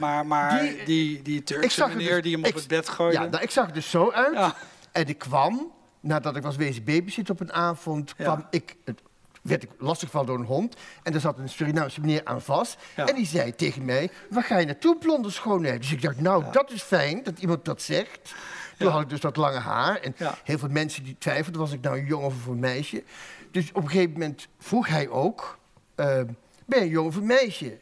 Maar 0.00 0.26
maar 0.26 0.60
die- 0.84 1.22
die, 1.22 1.42
Turkse 1.42 1.86
meneer 1.88 2.12
dus- 2.14 2.22
die 2.22 2.32
hem 2.36 2.44
op 2.44 2.54
het 2.54 2.66
bed 2.68 2.88
gooide. 2.88 3.18
Ja, 3.20 3.26
nou, 3.26 3.42
ik 3.42 3.50
zag 3.50 3.66
er 3.66 3.72
dus 3.72 3.90
zo 3.90 4.10
uit. 4.10 4.34
Ja. 4.34 4.56
En 4.92 5.06
ik 5.08 5.18
kwam, 5.18 5.72
nadat 6.00 6.36
ik 6.36 6.42
was 6.42 6.56
wezen 6.56 6.84
babysitten 6.84 7.34
op 7.34 7.40
een 7.40 7.52
avond, 7.52 8.14
kwam 8.14 8.46
ik, 8.50 8.76
het, 8.84 9.00
werd 9.44 9.62
ik 9.62 9.70
lastiggevallen 9.78 10.26
door 10.26 10.38
een 10.38 10.44
hond. 10.44 10.76
En 11.02 11.12
daar 11.12 11.20
zat 11.20 11.38
een 11.38 11.48
Surinaamse 11.48 12.00
meneer 12.00 12.20
aan 12.24 12.42
vast. 12.42 12.76
Ja. 12.96 13.06
En 13.06 13.14
die 13.14 13.26
zei 13.26 13.54
tegen 13.54 13.84
mij, 13.84 14.10
waar 14.30 14.42
ga 14.42 14.58
je 14.58 14.66
naartoe, 14.66 14.98
blonde 14.98 15.30
schoonheid? 15.30 15.80
Dus 15.80 15.92
ik 15.92 16.02
dacht, 16.02 16.20
nou, 16.20 16.44
dat 16.52 16.70
is 16.70 16.82
fijn 16.82 17.22
dat 17.22 17.38
iemand 17.38 17.64
dat 17.64 17.82
zegt. 17.82 18.34
Toen 18.78 18.90
had 18.90 19.00
ik 19.00 19.08
dus 19.08 19.20
dat 19.20 19.36
lange 19.36 19.58
haar. 19.58 19.96
En 20.00 20.14
heel 20.44 20.58
veel 20.58 20.68
mensen 20.68 21.04
die 21.04 21.16
twijfelden, 21.18 21.60
was 21.60 21.72
ik 21.72 21.80
nou 21.80 21.98
een 21.98 22.06
jongen 22.06 22.26
of 22.26 22.46
een 22.46 22.58
meisje? 22.58 23.02
Dus 23.50 23.72
op 23.72 23.82
een 23.82 23.90
gegeven 23.90 24.12
moment 24.12 24.48
vroeg 24.58 24.88
hij 24.88 25.08
ook, 25.08 25.58
eh, 25.94 26.06
ben 26.66 26.78
je 26.78 26.84
een 26.84 26.88
jongen 26.88 27.10
of 27.10 27.16
een 27.16 27.26
meisje? 27.26 27.78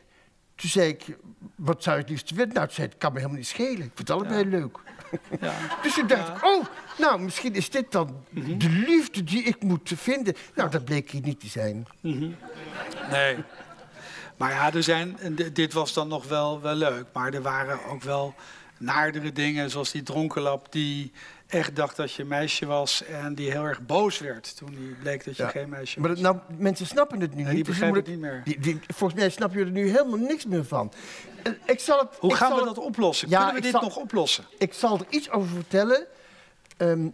Toen 0.54 0.71
zei 0.71 0.88
ik, 0.88 1.16
wat 1.54 1.83
zou 1.83 1.97
je 1.97 2.02
het 2.02 2.11
liefst 2.11 2.31
willen? 2.31 2.54
Nou, 2.54 2.66
toen 2.66 2.75
zei 2.75 2.88
het 2.88 2.99
kan 2.99 3.12
me 3.12 3.19
helemaal 3.19 3.38
niet 3.38 3.49
schelen. 3.49 3.73
Ik 3.73 3.92
vind 3.95 3.99
het 3.99 4.11
allebei 4.11 4.45
leuk. 4.45 4.78
Ja. 5.40 5.52
Dus 5.83 5.95
toen 5.95 6.07
dacht 6.07 6.28
ik, 6.28 6.45
oh, 6.45 6.64
nou, 6.99 7.21
misschien 7.21 7.54
is 7.54 7.71
dit 7.71 7.92
dan 7.92 8.25
Mhm. 8.31 8.59
de 8.59 8.69
liefde 8.69 9.25
die 9.25 9.42
ik 9.42 9.62
moet 9.62 9.92
vinden. 9.97 10.35
Nou, 10.54 10.71
dat 10.71 10.85
bleek 10.85 11.11
hier 11.11 11.23
niet 11.23 11.40
te 11.40 11.49
zijn. 11.49 11.87
Nee. 13.11 13.37
Maar 14.37 14.50
ja, 14.50 14.73
er 14.73 14.83
zijn, 14.83 15.16
dit 15.52 15.73
was 15.73 15.92
dan 15.92 16.09
nog 16.09 16.28
wel, 16.28 16.61
wel 16.61 16.75
leuk. 16.75 17.04
Maar 17.12 17.35
er 17.35 17.42
waren 17.42 17.85
ook 17.88 18.02
wel 18.02 18.35
naardere 18.78 19.33
dingen, 19.33 19.71
zoals 19.71 19.90
die 19.90 20.02
dronkenlap... 20.02 20.73
die 20.73 21.12
echt 21.52 21.76
dacht 21.76 21.97
dat 21.97 22.12
je 22.12 22.23
een 22.23 22.28
meisje 22.28 22.66
was... 22.66 23.04
en 23.04 23.35
die 23.35 23.50
heel 23.50 23.64
erg 23.64 23.80
boos 23.87 24.18
werd 24.18 24.56
toen 24.56 24.71
die 24.71 24.94
bleek 25.02 25.25
dat 25.25 25.37
je 25.37 25.42
Ja. 25.42 25.49
geen 25.49 25.68
meisje 25.68 26.00
Maar 26.00 26.09
was. 26.11 26.21
dat, 26.21 26.32
nou, 26.35 26.44
mensen 26.59 26.87
snappen 26.87 27.21
het 27.21 27.35
nu 27.35 27.37
Nee, 27.42 27.44
die 27.44 27.54
niet. 27.54 27.66
je 27.66 27.73
begrijpen 27.73 27.99
het 28.00 28.09
niet 28.09 28.18
meer. 28.18 28.40
Die, 28.44 28.59
die- 28.61 28.80
volgens 28.94 29.21
mij 29.21 29.30
snap 29.30 29.52
je 29.54 29.61
er 29.61 29.71
nu 29.71 29.88
helemaal 29.88 30.18
niks 30.18 30.47
meer 30.47 30.64
van. 30.64 30.92
En 31.42 31.59
Ik 31.66 31.78
zal 31.80 31.99
het, 31.99 32.09
Hoe 32.18 32.30
ik 32.30 32.37
gaan 32.37 32.49
zal 32.49 32.59
we 32.61 32.66
het- 32.66 32.75
dat 32.75 32.85
oplossen? 32.85 33.28
Ja, 33.28 33.37
Kunnen 33.38 33.54
we 33.54 33.61
dit 33.62 33.71
zal- 33.71 33.80
nog 33.82 33.97
oplossen? 33.97 34.44
Ik 34.59 34.73
zal 34.73 34.99
er 34.99 35.06
iets 35.09 35.30
over 35.30 35.49
vertellen. 35.49 36.06
Ehm, 36.76 37.09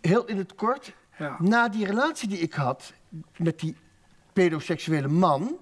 heel 0.00 0.24
in 0.24 0.38
het 0.38 0.54
kort. 0.54 0.92
Ja. 1.18 1.36
Na 1.38 1.68
die 1.68 1.86
relatie 1.86 2.28
die 2.28 2.38
ik 2.38 2.52
had 2.52 2.92
met 3.36 3.60
die 3.60 3.76
pedoseksuele 4.32 5.08
man. 5.08 5.58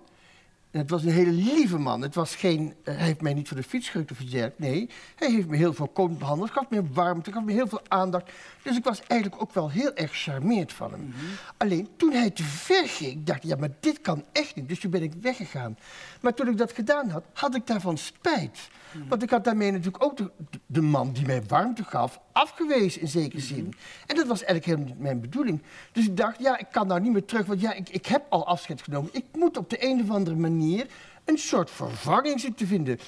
En 0.71 0.81
Het 0.81 0.91
was 0.91 1.03
een 1.05 1.13
hele 1.13 1.31
lieve 1.31 1.79
man. 1.79 2.03
Het 2.03 2.15
was 2.15 2.35
geen, 2.35 2.75
eh, 2.85 2.97
hij 2.97 3.05
heeft 3.07 3.21
mij 3.21 3.35
niet 3.35 3.49
voor 3.49 3.57
de 3.57 3.63
fietsscheuten 3.63 4.17
verzerkt. 4.17 4.59
Nee, 4.59 4.91
hij 5.17 5.31
heeft 5.31 5.49
me 5.49 5.57
heel 5.57 5.73
voorkomend 5.73 6.19
behandeld. 6.19 6.51
Gaf 6.51 6.71
me 6.71 6.83
warmte, 6.93 7.33
gaf 7.33 7.45
me 7.45 7.53
heel 7.53 7.67
veel 7.69 7.81
aandacht. 7.89 8.31
Dus 8.63 8.77
ik 8.77 8.85
was 8.85 9.03
eigenlijk 9.07 9.43
ook 9.43 9.53
wel 9.53 9.71
heel 9.71 9.95
erg 9.95 10.13
charmeerd 10.13 10.73
van 10.73 10.91
hem. 10.91 11.15
Alleen 11.57 11.89
toen 11.97 12.13
hij 12.13 12.31
te 12.31 12.43
ver 12.43 12.89
ging, 12.89 13.25
dacht 13.25 13.45
ik, 13.45 13.51
ja, 13.51 13.57
maar 13.57 13.71
dit 13.81 14.01
kan 14.01 14.25
echt 14.33 14.55
niet. 14.55 14.69
Dus 14.69 14.81
toen 14.81 14.91
ben 14.91 15.03
ik 15.03 15.13
weggegaan. 15.21 15.79
Maar 16.21 16.35
toen 16.35 16.49
ik 16.49 16.57
dat 16.57 16.73
gedaan 16.73 17.09
had, 17.09 17.25
had 17.33 17.55
ik 17.55 17.67
daarvan 17.67 17.99
spijt. 17.99 18.69
Want 19.09 19.23
ik 19.23 19.31
had 19.31 19.45
daarmee 19.45 19.71
natuurlijk 19.71 20.05
ook 20.05 20.17
de, 20.17 20.31
de 20.67 20.81
man 20.81 21.13
die 21.13 21.27
mij 21.27 21.43
warmte 21.47 21.85
gaf, 21.85 22.21
afgewezen 22.33 23.01
in 23.01 23.09
zekere 23.09 23.41
zin. 23.41 23.75
En 24.07 24.17
dat 24.17 24.27
was 24.27 24.43
eigenlijk 24.43 24.65
helemaal 24.65 24.87
niet 24.87 24.99
mijn 24.99 25.21
bedoeling. 25.21 25.63
Dus 25.93 26.07
ik 26.07 26.17
dacht, 26.17 26.39
ja, 26.39 26.59
ik 26.59 26.67
kan 26.71 26.87
nou 26.87 27.01
niet 27.01 27.13
meer 27.13 27.25
terug, 27.25 27.47
want 27.47 27.61
ja, 27.61 27.73
ik, 27.73 27.89
ik 27.89 28.07
heb 28.07 28.27
al 28.29 28.47
afscheid 28.47 28.83
genomen. 28.83 29.11
Ik 29.13 29.25
moet 29.33 29.57
op 29.57 29.71
de 29.71 29.85
een 29.85 30.01
of 30.01 30.11
andere 30.11 30.37
manier 30.37 30.87
een 31.25 31.39
soort 31.39 31.71
vervanging 31.71 32.41
zien 32.41 32.55
te 32.55 32.67
vinden. 32.67 32.99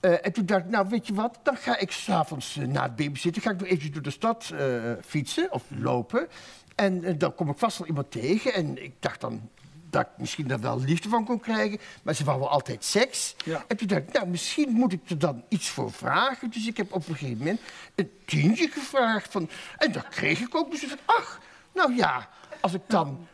Eh, 0.00 0.26
en 0.26 0.32
toen 0.32 0.46
dacht 0.46 0.64
ik, 0.64 0.70
nou 0.70 0.88
weet 0.88 1.06
je 1.06 1.14
wat, 1.14 1.38
dan 1.42 1.56
ga 1.56 1.78
ik 1.78 1.90
s'avonds 1.90 2.56
uh, 2.56 2.66
na 2.66 2.82
het 2.82 2.96
babysitten, 2.96 3.42
ga 3.42 3.50
ik 3.50 3.60
nog 3.60 3.68
even 3.68 3.92
door 3.92 4.02
de 4.02 4.10
stad 4.10 4.50
uh, 4.54 4.92
fietsen 5.04 5.52
of 5.52 5.62
lopen. 5.68 6.28
En 6.74 7.18
dan 7.18 7.34
kom 7.34 7.48
ik 7.48 7.58
vast 7.58 7.78
wel 7.78 7.86
iemand 7.86 8.10
tegen. 8.10 8.54
En 8.54 8.84
ik 8.84 8.92
dacht 9.00 9.20
dan 9.20 9.48
dat 9.92 10.02
ik 10.02 10.08
misschien 10.16 10.46
daar 10.46 10.60
wel 10.60 10.80
liefde 10.80 11.08
van 11.08 11.24
kon 11.24 11.40
krijgen. 11.40 11.78
Maar 12.02 12.14
ze 12.14 12.24
wou 12.24 12.38
wel 12.38 12.48
altijd 12.48 12.84
seks. 12.84 13.34
Ja. 13.44 13.64
En 13.68 13.76
toen 13.76 13.86
dacht 13.86 14.02
ik, 14.02 14.12
nou 14.12 14.26
misschien 14.26 14.70
moet 14.70 14.92
ik 14.92 15.00
er 15.10 15.18
dan 15.18 15.44
iets 15.48 15.68
voor 15.68 15.92
vragen. 15.92 16.50
Dus 16.50 16.66
ik 16.66 16.76
heb 16.76 16.92
op 16.92 17.08
een 17.08 17.14
gegeven 17.14 17.38
moment 17.38 17.60
een 17.94 18.10
tientje 18.24 18.68
gevraagd. 18.68 19.32
Van, 19.32 19.48
en 19.78 19.92
dat 19.92 20.08
kreeg 20.08 20.40
ik 20.40 20.54
ook. 20.54 20.70
Dus 20.70 20.82
ik 20.82 20.88
dacht, 20.88 21.00
ach, 21.04 21.40
nou 21.74 21.94
ja, 21.96 22.28
als 22.60 22.72
ik 22.74 22.80
dan 22.86 23.26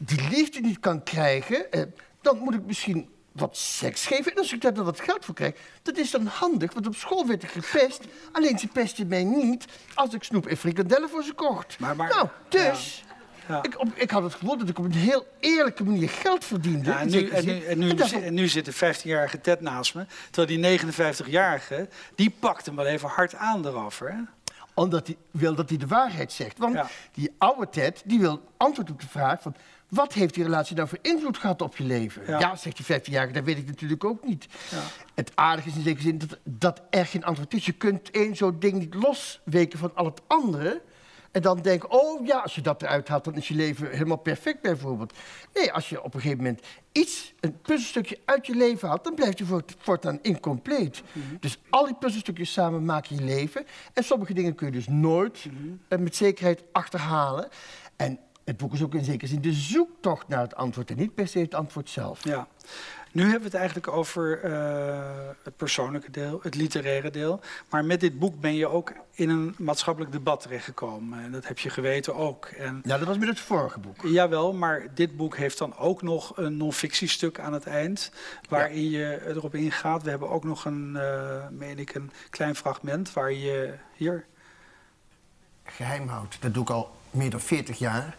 die 0.00 0.28
liefde 0.28 0.60
niet 0.60 0.80
kan 0.80 1.02
krijgen, 1.02 1.66
dan 2.20 2.38
moet 2.38 2.54
ik 2.54 2.64
misschien 2.64 3.08
wat 3.32 3.56
seks 3.56 4.06
geven. 4.06 4.32
En 4.32 4.38
als 4.38 4.52
ik 4.52 4.60
daar 4.60 4.74
dan 4.74 4.84
wat 4.84 5.00
geld 5.00 5.24
voor 5.24 5.34
krijg, 5.34 5.54
dat 5.82 5.96
is 5.96 6.10
dan 6.10 6.26
handig. 6.26 6.72
Want 6.72 6.86
op 6.86 6.94
school 6.94 7.26
werd 7.26 7.42
ik 7.42 7.50
gepest. 7.50 8.04
Alleen 8.32 8.58
ze 8.58 8.66
pesten 8.66 9.06
mij 9.08 9.24
niet 9.24 9.64
als 9.94 10.14
ik 10.14 10.22
snoep 10.22 10.46
en 10.46 10.56
frikandellen 10.56 11.08
voor 11.08 11.22
ze 11.22 11.32
kocht. 11.32 11.78
Maar- 11.78 11.96
maar- 11.96 12.08
nou, 12.08 12.28
dus... 12.48 13.02
Ja. 13.04 13.08
Ik, 13.62 13.78
op- 13.80 13.92
ik 13.94 14.10
had 14.10 14.22
het 14.22 14.34
gevoel 14.34 14.58
dat 14.58 14.68
ik 14.68 14.78
op 14.78 14.84
een 14.84 14.92
heel 14.92 15.26
eerlijke 15.40 15.84
manier 15.84 16.08
geld 16.08 16.44
verdiende. 16.44 16.90
Ja, 16.90 17.00
en, 17.00 17.08
nu, 17.10 17.28
en, 17.28 17.44
nu, 17.44 17.64
en, 17.64 17.78
nu, 17.78 17.88
En 17.90 17.96
daarvan- 17.96 18.22
en 18.22 18.34
nu 18.34 18.48
zit 18.48 18.64
de 18.64 18.74
15-jarige 18.74 19.40
Ted 19.40 19.60
naast 19.60 19.94
me. 19.94 20.06
Terwijl 20.30 20.60
die 20.60 20.78
59-jarige, 20.78 21.88
die 22.14 22.34
pakt 22.38 22.66
hem 22.66 22.76
wel 22.76 22.86
even 22.86 23.08
hard 23.08 23.34
aan 23.34 23.66
erover. 23.66 24.10
Hè? 24.12 24.18
Omdat 24.74 25.06
hij 25.06 25.16
wil 25.30 25.54
dat 25.54 25.68
hij 25.68 25.78
de 25.78 25.86
waarheid 25.86 26.32
zegt. 26.32 26.58
Want 26.58 26.74
Ja. 26.74 26.88
die 27.12 27.34
oude 27.38 27.68
Ted, 27.68 28.02
die 28.04 28.18
wil 28.20 28.42
antwoord 28.56 28.90
op 28.90 29.00
de 29.00 29.08
vraag 29.08 29.42
van... 29.42 29.54
wat 29.88 30.12
heeft 30.12 30.34
die 30.34 30.44
relatie 30.44 30.76
nou 30.76 30.88
voor 30.88 30.98
invloed 31.02 31.38
gehad 31.38 31.62
op 31.62 31.76
je 31.76 31.84
leven? 31.84 32.22
Ja. 32.26 32.38
Ja, 32.38 32.56
zegt 32.56 32.76
die 32.86 33.00
15-jarige, 33.00 33.32
dat 33.32 33.44
weet 33.44 33.58
ik 33.58 33.66
natuurlijk 33.66 34.04
ook 34.04 34.24
niet. 34.24 34.46
Ja. 34.70 34.78
Het 35.14 35.32
aardige 35.34 35.68
is 35.68 35.74
in 35.74 35.82
zekere 35.82 36.02
zin 36.02 36.18
dat, 36.18 36.38
dat 36.44 36.82
er 36.90 37.06
geen 37.06 37.24
antwoord 37.24 37.54
is. 37.54 37.66
Je 37.66 37.72
kunt 37.72 38.10
één 38.10 38.36
zo'n 38.36 38.56
ding 38.58 38.78
niet 38.78 38.94
losweken 38.94 39.78
van 39.78 39.90
al 39.94 40.04
het 40.04 40.20
andere... 40.26 40.80
En 41.30 41.42
dan 41.42 41.60
denken, 41.60 41.90
oh 41.90 42.26
ja, 42.26 42.38
als 42.38 42.54
je 42.54 42.60
dat 42.60 42.82
eruit 42.82 43.08
haalt, 43.08 43.24
dan 43.24 43.34
is 43.34 43.48
je 43.48 43.54
leven 43.54 43.90
helemaal 43.90 44.16
perfect 44.16 44.60
bijvoorbeeld. 44.60 45.12
Nee, 45.54 45.72
als 45.72 45.88
je 45.88 46.02
op 46.02 46.14
een 46.14 46.20
gegeven 46.20 46.44
moment 46.44 46.66
iets, 46.92 47.34
een 47.40 47.60
puzzelstukje 47.60 48.18
uit 48.24 48.46
je 48.46 48.54
leven 48.54 48.88
haalt, 48.88 49.04
dan 49.04 49.14
blijft 49.14 49.38
je 49.38 49.44
voort, 49.44 49.74
voortaan 49.78 50.18
incompleet. 50.22 51.02
Dus 51.40 51.60
al 51.70 51.84
die 51.84 51.94
puzzelstukjes 51.94 52.52
samen 52.52 52.84
maken 52.84 53.16
je 53.16 53.22
leven. 53.22 53.66
En 53.92 54.04
sommige 54.04 54.34
dingen 54.34 54.54
kun 54.54 54.66
je 54.66 54.72
dus 54.72 54.88
nooit 54.88 55.46
eh, 55.88 55.98
met 55.98 56.16
zekerheid 56.16 56.62
achterhalen. 56.72 57.48
En 57.96 58.18
het 58.44 58.56
boek 58.56 58.72
is 58.72 58.82
ook 58.82 58.94
in 58.94 59.04
zekere 59.04 59.26
zin 59.26 59.40
de 59.40 59.52
zoektocht 59.52 60.28
naar 60.28 60.40
het 60.40 60.54
antwoord 60.54 60.90
en 60.90 60.96
niet 60.96 61.14
per 61.14 61.28
se 61.28 61.38
het 61.38 61.54
antwoord 61.54 61.90
zelf. 61.90 62.24
Ja. 62.24 62.48
Nu 63.12 63.22
hebben 63.22 63.38
we 63.40 63.44
het 63.46 63.54
eigenlijk 63.54 63.88
over 63.88 64.40
eh, 64.42 65.28
het 65.42 65.56
persoonlijke 65.56 66.10
deel, 66.10 66.40
het 66.42 66.54
literaire 66.54 67.10
deel. 67.10 67.40
Maar 67.70 67.84
met 67.84 68.00
dit 68.00 68.18
boek 68.18 68.40
ben 68.40 68.54
je 68.54 68.66
ook 68.68 68.92
in 69.12 69.28
een 69.28 69.54
maatschappelijk 69.58 70.12
debat 70.12 70.40
terechtgekomen. 70.40 71.22
En 71.24 71.32
dat 71.32 71.46
heb 71.46 71.58
je 71.58 71.70
geweten 71.70 72.14
ook. 72.14 72.46
En, 72.46 72.80
Ja, 72.84 72.98
dat 72.98 73.06
was 73.06 73.18
met 73.18 73.28
het 73.28 73.40
vorige 73.40 73.78
boek. 73.78 73.96
jawel, 74.02 74.52
maar 74.52 74.86
dit 74.94 75.16
boek 75.16 75.36
heeft 75.36 75.58
dan 75.58 75.76
ook 75.76 76.02
nog 76.02 76.36
een 76.36 76.56
non-fictiestuk 76.56 77.38
aan 77.40 77.52
het 77.52 77.66
eind. 77.66 78.12
Waarin 78.48 78.90
je 78.90 79.26
erop 79.26 79.54
ingaat. 79.54 80.02
We 80.02 80.10
hebben 80.10 80.30
ook 80.30 80.44
nog 80.44 80.64
een, 80.64 80.96
eh 80.96 81.48
meen 81.50 81.78
ik, 81.78 81.94
een 81.94 82.10
klein 82.30 82.56
fragment 82.56 83.12
waar 83.12 83.32
je 83.32 83.74
hier. 83.96 84.24
geheim 85.64 86.08
houdt. 86.08 86.36
Dat 86.40 86.54
doe 86.54 86.62
ik 86.62 86.70
al 86.70 86.90
meer 87.10 87.30
dan 87.30 87.40
40 87.40 87.78
jaar. 87.78 88.16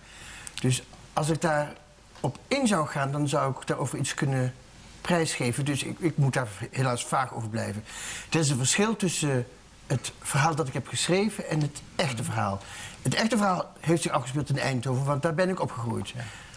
Dus 0.62 0.84
als 1.14 1.30
ik 1.30 1.42
daar 1.42 1.74
op 2.20 2.38
in 2.48 2.68
zou 2.68 2.88
gaan, 2.88 3.12
dan 3.12 3.28
zou 3.28 3.52
ik 3.60 3.68
daarover 3.68 3.98
iets 4.00 4.14
kunnen 4.14 4.54
prijsgeven. 5.02 5.66
Dus 5.66 5.84
ik, 5.84 6.00
ik 6.00 6.18
moet 6.18 6.34
daar 6.34 6.48
helaas 6.72 7.06
vaag 7.06 7.34
over 7.34 7.50
blijven. 7.50 7.84
Er 8.30 8.40
is 8.40 8.50
een 8.50 8.58
verschil 8.58 8.96
tussen 8.96 9.46
het 9.88 10.12
verhaal 10.22 10.56
dat 10.56 10.68
ik 10.68 10.74
heb 10.74 10.88
geschreven 10.88 11.50
en 11.50 11.62
het 11.62 11.82
echte 11.96 12.24
verhaal. 12.24 12.62
Het 13.02 13.14
echte 13.14 13.38
verhaal 13.38 13.72
heeft 13.80 14.02
zich 14.02 14.12
afgespeeld 14.12 14.50
in 14.50 14.58
Eindhoven, 14.58 15.06
want 15.06 15.22
daar 15.22 15.34
ben 15.34 15.50
ik 15.50 15.62
opgegroeid. 15.62 16.14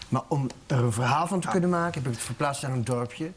Maar 0.09 0.21
om 0.27 0.49
er 0.67 0.77
een 0.77 0.91
verhaal 0.91 1.27
van 1.27 1.39
te 1.39 1.47
kunnen 1.47 1.69
maken, 1.69 1.93
heb 1.93 2.11
ik 2.11 2.17
het 2.17 2.25
verplaatst 2.25 2.61
naar 2.61 2.71
een 2.71 2.83
dorpje. 2.83 3.31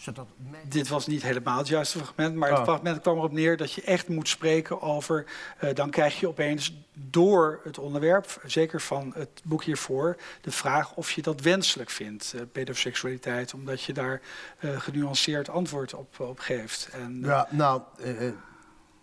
Zodat. 0.00 0.26
Dit 0.68 0.88
was 0.88 1.06
niet 1.06 1.22
helemaal 1.22 1.58
het 1.58 1.68
juiste 1.68 1.98
fragment, 1.98 2.34
maar 2.34 2.48
het 2.48 2.58
Oh. 2.58 2.64
fragment 2.64 3.00
kwam 3.00 3.16
erop 3.16 3.32
neer 3.32 3.56
dat 3.56 3.72
je 3.72 3.82
echt 3.82 4.08
moet 4.08 4.28
spreken 4.28 4.82
over. 4.82 5.24
eh, 5.58 5.74
dan 5.74 5.90
krijg 5.90 6.20
je 6.20 6.28
opeens 6.28 6.74
door 6.92 7.60
het 7.64 7.78
onderwerp, 7.78 8.40
zeker 8.46 8.80
van 8.80 9.12
het 9.16 9.40
boek 9.44 9.64
hiervoor, 9.64 10.16
de 10.40 10.50
vraag 10.50 10.94
of 10.94 11.10
je 11.10 11.22
dat 11.22 11.40
wenselijk 11.40 11.90
vindt, 11.90 12.32
eh, 12.34 12.40
pedoseksualiteit, 12.52 13.54
omdat 13.54 13.82
je 13.82 13.92
daar 13.92 14.20
eh, 14.58 14.80
genuanceerd 14.80 15.48
antwoord 15.48 15.94
op, 15.94 16.20
op 16.20 16.38
geeft. 16.38 16.88
En, 16.92 17.20
Ja, 17.22 17.46
nou, 17.50 17.82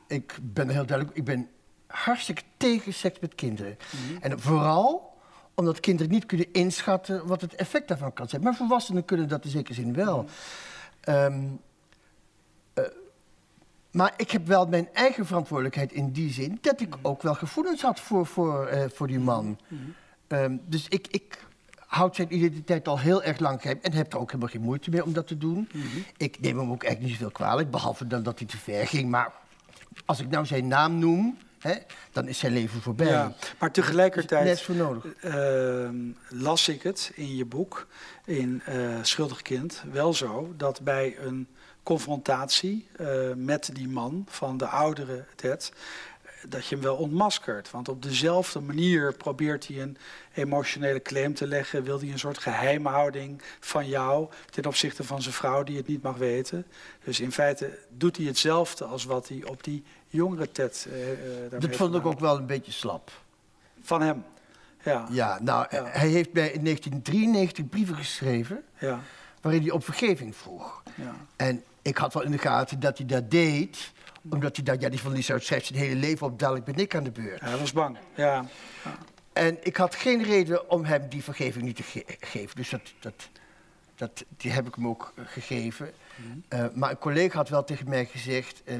ik 0.07 0.37
ben 0.41 0.69
heel 0.69 0.85
duidelijk. 0.85 1.17
Ik 1.17 1.23
ben 1.23 1.49
hartstikke 1.87 2.41
tegen 2.57 2.93
seks 2.93 3.19
met 3.19 3.35
kinderen. 3.35 3.77
En 4.21 4.39
vooral 4.39 5.15
omdat 5.55 5.79
kinderen 5.79 6.11
niet 6.11 6.25
kunnen 6.25 6.51
inschatten 6.51 7.27
wat 7.27 7.41
het 7.41 7.55
effect 7.55 7.87
daarvan 7.87 8.13
kan 8.13 8.27
zijn. 8.29 8.41
Maar 8.41 8.55
volwassenen 8.55 9.05
kunnen 9.05 9.27
dat 9.27 9.43
in 9.45 9.49
zekere 9.49 9.73
zin 9.73 9.93
wel. 9.93 10.25
Ehm, 11.07 11.43
eh, 12.73 12.83
maar 13.91 14.13
ik 14.17 14.31
heb 14.31 14.47
wel 14.47 14.65
mijn 14.65 14.89
eigen 14.93 15.25
verantwoordelijkheid 15.25 15.91
in 15.91 16.11
die 16.11 16.31
zin 16.31 16.57
dat 16.61 16.81
ik 16.81 16.95
ook 17.01 17.21
wel 17.21 17.33
gevoelens 17.33 17.81
had 17.81 17.99
voor, 17.99 18.25
voor, 18.25 18.65
eh, 18.65 18.89
voor 18.89 19.07
die 19.07 19.19
man. 19.19 19.59
Ehm, 20.27 20.57
dus 20.65 20.87
ik, 20.87 21.07
ik 21.07 21.45
houd 21.77 22.15
zijn 22.15 22.33
identiteit 22.33 22.87
al 22.87 22.99
heel 22.99 23.23
erg 23.23 23.39
lang 23.39 23.61
geheim 23.61 23.79
en 23.81 23.93
heb 23.93 24.13
er 24.13 24.19
ook 24.19 24.31
helemaal 24.31 24.51
geen 24.51 24.61
moeite 24.61 24.89
mee 24.89 25.03
om 25.03 25.13
dat 25.13 25.27
te 25.27 25.37
doen. 25.37 25.69
Ik 26.17 26.39
neem 26.39 26.57
hem 26.57 26.71
ook 26.71 26.83
eigenlijk 26.83 27.01
niet 27.01 27.11
zoveel 27.11 27.31
kwalijk, 27.31 27.71
behalve 27.71 28.07
dan 28.07 28.23
dat 28.23 28.39
hij 28.39 28.47
te 28.47 28.57
ver 28.57 28.87
ging. 28.87 29.09
Maar 29.09 29.33
als 30.05 30.19
ik 30.19 30.29
nou 30.29 30.45
zijn 30.45 30.67
naam 30.67 30.99
noem, 30.99 31.37
hè, 31.67 31.75
dan 32.12 32.27
is 32.27 32.39
zijn 32.39 32.53
leven 32.53 32.81
voorbij. 32.81 33.07
ja, 33.07 33.33
maar 33.59 33.71
tegelijkertijd. 33.71 34.45
Net 34.45 34.62
voor 34.62 34.75
nodig. 34.75 35.05
Ehm, 35.21 35.95
las 36.29 36.67
ik 36.67 36.83
het 36.83 37.12
in 37.15 37.36
je 37.36 37.45
boek, 37.45 37.88
in 38.25 38.62
eh, 38.65 38.75
Schuldig 39.01 39.41
Kind, 39.41 39.83
wel 39.91 40.13
zo 40.13 40.53
dat 40.57 40.81
bij 40.81 41.17
een 41.19 41.47
confrontatie 41.83 42.88
eh, 42.95 43.07
met 43.36 43.69
die 43.74 43.88
man 43.88 44.25
van 44.29 44.57
de 44.57 44.67
oudere 44.67 45.25
Ted, 45.36 45.71
dat 46.48 46.65
je 46.67 46.75
hem 46.75 46.84
wel 46.84 46.96
ontmaskert. 46.96 47.72
Want 47.72 47.89
op 47.89 48.01
dezelfde 48.03 48.60
manier 48.60 49.13
probeert 49.13 49.67
hij 49.67 49.82
een 49.82 49.98
emotionele 50.34 51.01
claim 51.01 51.34
te 51.34 51.48
leggen, 51.48 51.84
wil 51.84 52.00
hij 52.00 52.10
een 52.12 52.20
soort 52.20 52.38
geheimhouding 52.38 53.41
van 53.60 53.88
jou 53.88 54.29
ten 54.50 54.65
opzichte 54.65 55.03
van 55.03 55.22
zijn 55.22 55.34
vrouw 55.34 55.63
die 55.63 55.77
het 55.77 55.88
niet 55.88 56.01
mag 56.01 56.17
weten. 56.17 56.65
Dus 57.03 57.20
in 57.20 57.32
feite 57.32 57.79
doet 57.89 58.17
hij 58.17 58.25
hetzelfde 58.25 58.86
als 58.86 59.03
wat 59.06 59.27
hij 59.27 59.44
op 59.46 59.63
die 59.63 59.84
jongere 60.08 60.51
Ted. 60.51 60.88
daarmee 61.50 61.60
Dat 61.70 61.75
vond 61.75 61.96
ik 61.96 62.06
ook 62.06 62.20
wel 62.20 62.38
een 62.38 62.46
beetje 62.46 62.72
slap. 62.72 63.12
Van 63.82 64.01
hem. 64.01 64.24
Ja. 64.84 65.08
Ja, 65.12 65.39
nou, 65.41 65.65
Ja. 65.70 65.84
hij 65.86 66.08
heeft 66.08 66.34
mij 66.34 66.50
in 66.51 66.63
1993 66.63 67.70
brieven 67.70 67.96
geschreven 67.96 68.63
Ja. 68.79 69.00
waarin 69.41 69.62
hij 69.62 69.72
op 69.72 69.84
vergeving 69.84 70.36
vroeg. 70.36 70.84
ja. 70.96 71.15
En 71.36 71.63
ik 71.82 71.98
had 71.98 72.13
wel 72.13 72.24
in 72.24 72.32
de 72.32 72.38
gaten 72.38 72.79
dat 72.79 72.98
hij 72.98 73.08
dat 73.08 73.32
deed, 73.32 73.91
omdat 74.29 74.55
hij 74.55 74.65
dacht, 74.65 74.81
ja, 74.81 74.89
die 74.89 75.00
van 75.00 75.12
Lisa 75.12 75.39
schrijft 75.39 75.65
zijn 75.65 75.79
hele 75.79 75.96
leven 75.96 76.27
op, 76.27 76.39
dadelijk 76.39 76.65
ben 76.65 76.75
ik 76.75 76.96
aan 76.96 77.03
de 77.03 77.12
beurt. 77.12 77.41
Hij 77.41 77.57
was 77.57 77.72
bang. 77.74 77.98
Ja. 78.15 78.46
En 79.34 79.57
ik 79.62 79.75
had 79.77 79.96
geen 79.96 80.24
reden 80.24 80.69
om 80.69 80.84
hem 80.86 81.10
die 81.10 81.24
vergeving 81.24 81.65
niet 81.65 81.75
te 81.75 81.84
ge- 81.84 82.05
geven. 82.19 82.55
Dus 82.55 82.69
dat, 82.69 82.81
dat, 83.00 83.29
dat, 83.96 84.25
die 84.38 84.51
heb 84.51 84.67
ik 84.67 84.75
hem 84.75 84.88
ook 84.88 85.13
eh, 85.15 85.24
gegeven. 85.27 85.91
Eh, 86.48 86.65
maar 86.74 86.89
een 86.89 86.98
collega 86.98 87.38
had 87.38 87.50
wel 87.50 87.63
tegen 87.63 87.89
mij 87.89 88.05
gezegd... 88.05 88.62
eh, 88.63 88.75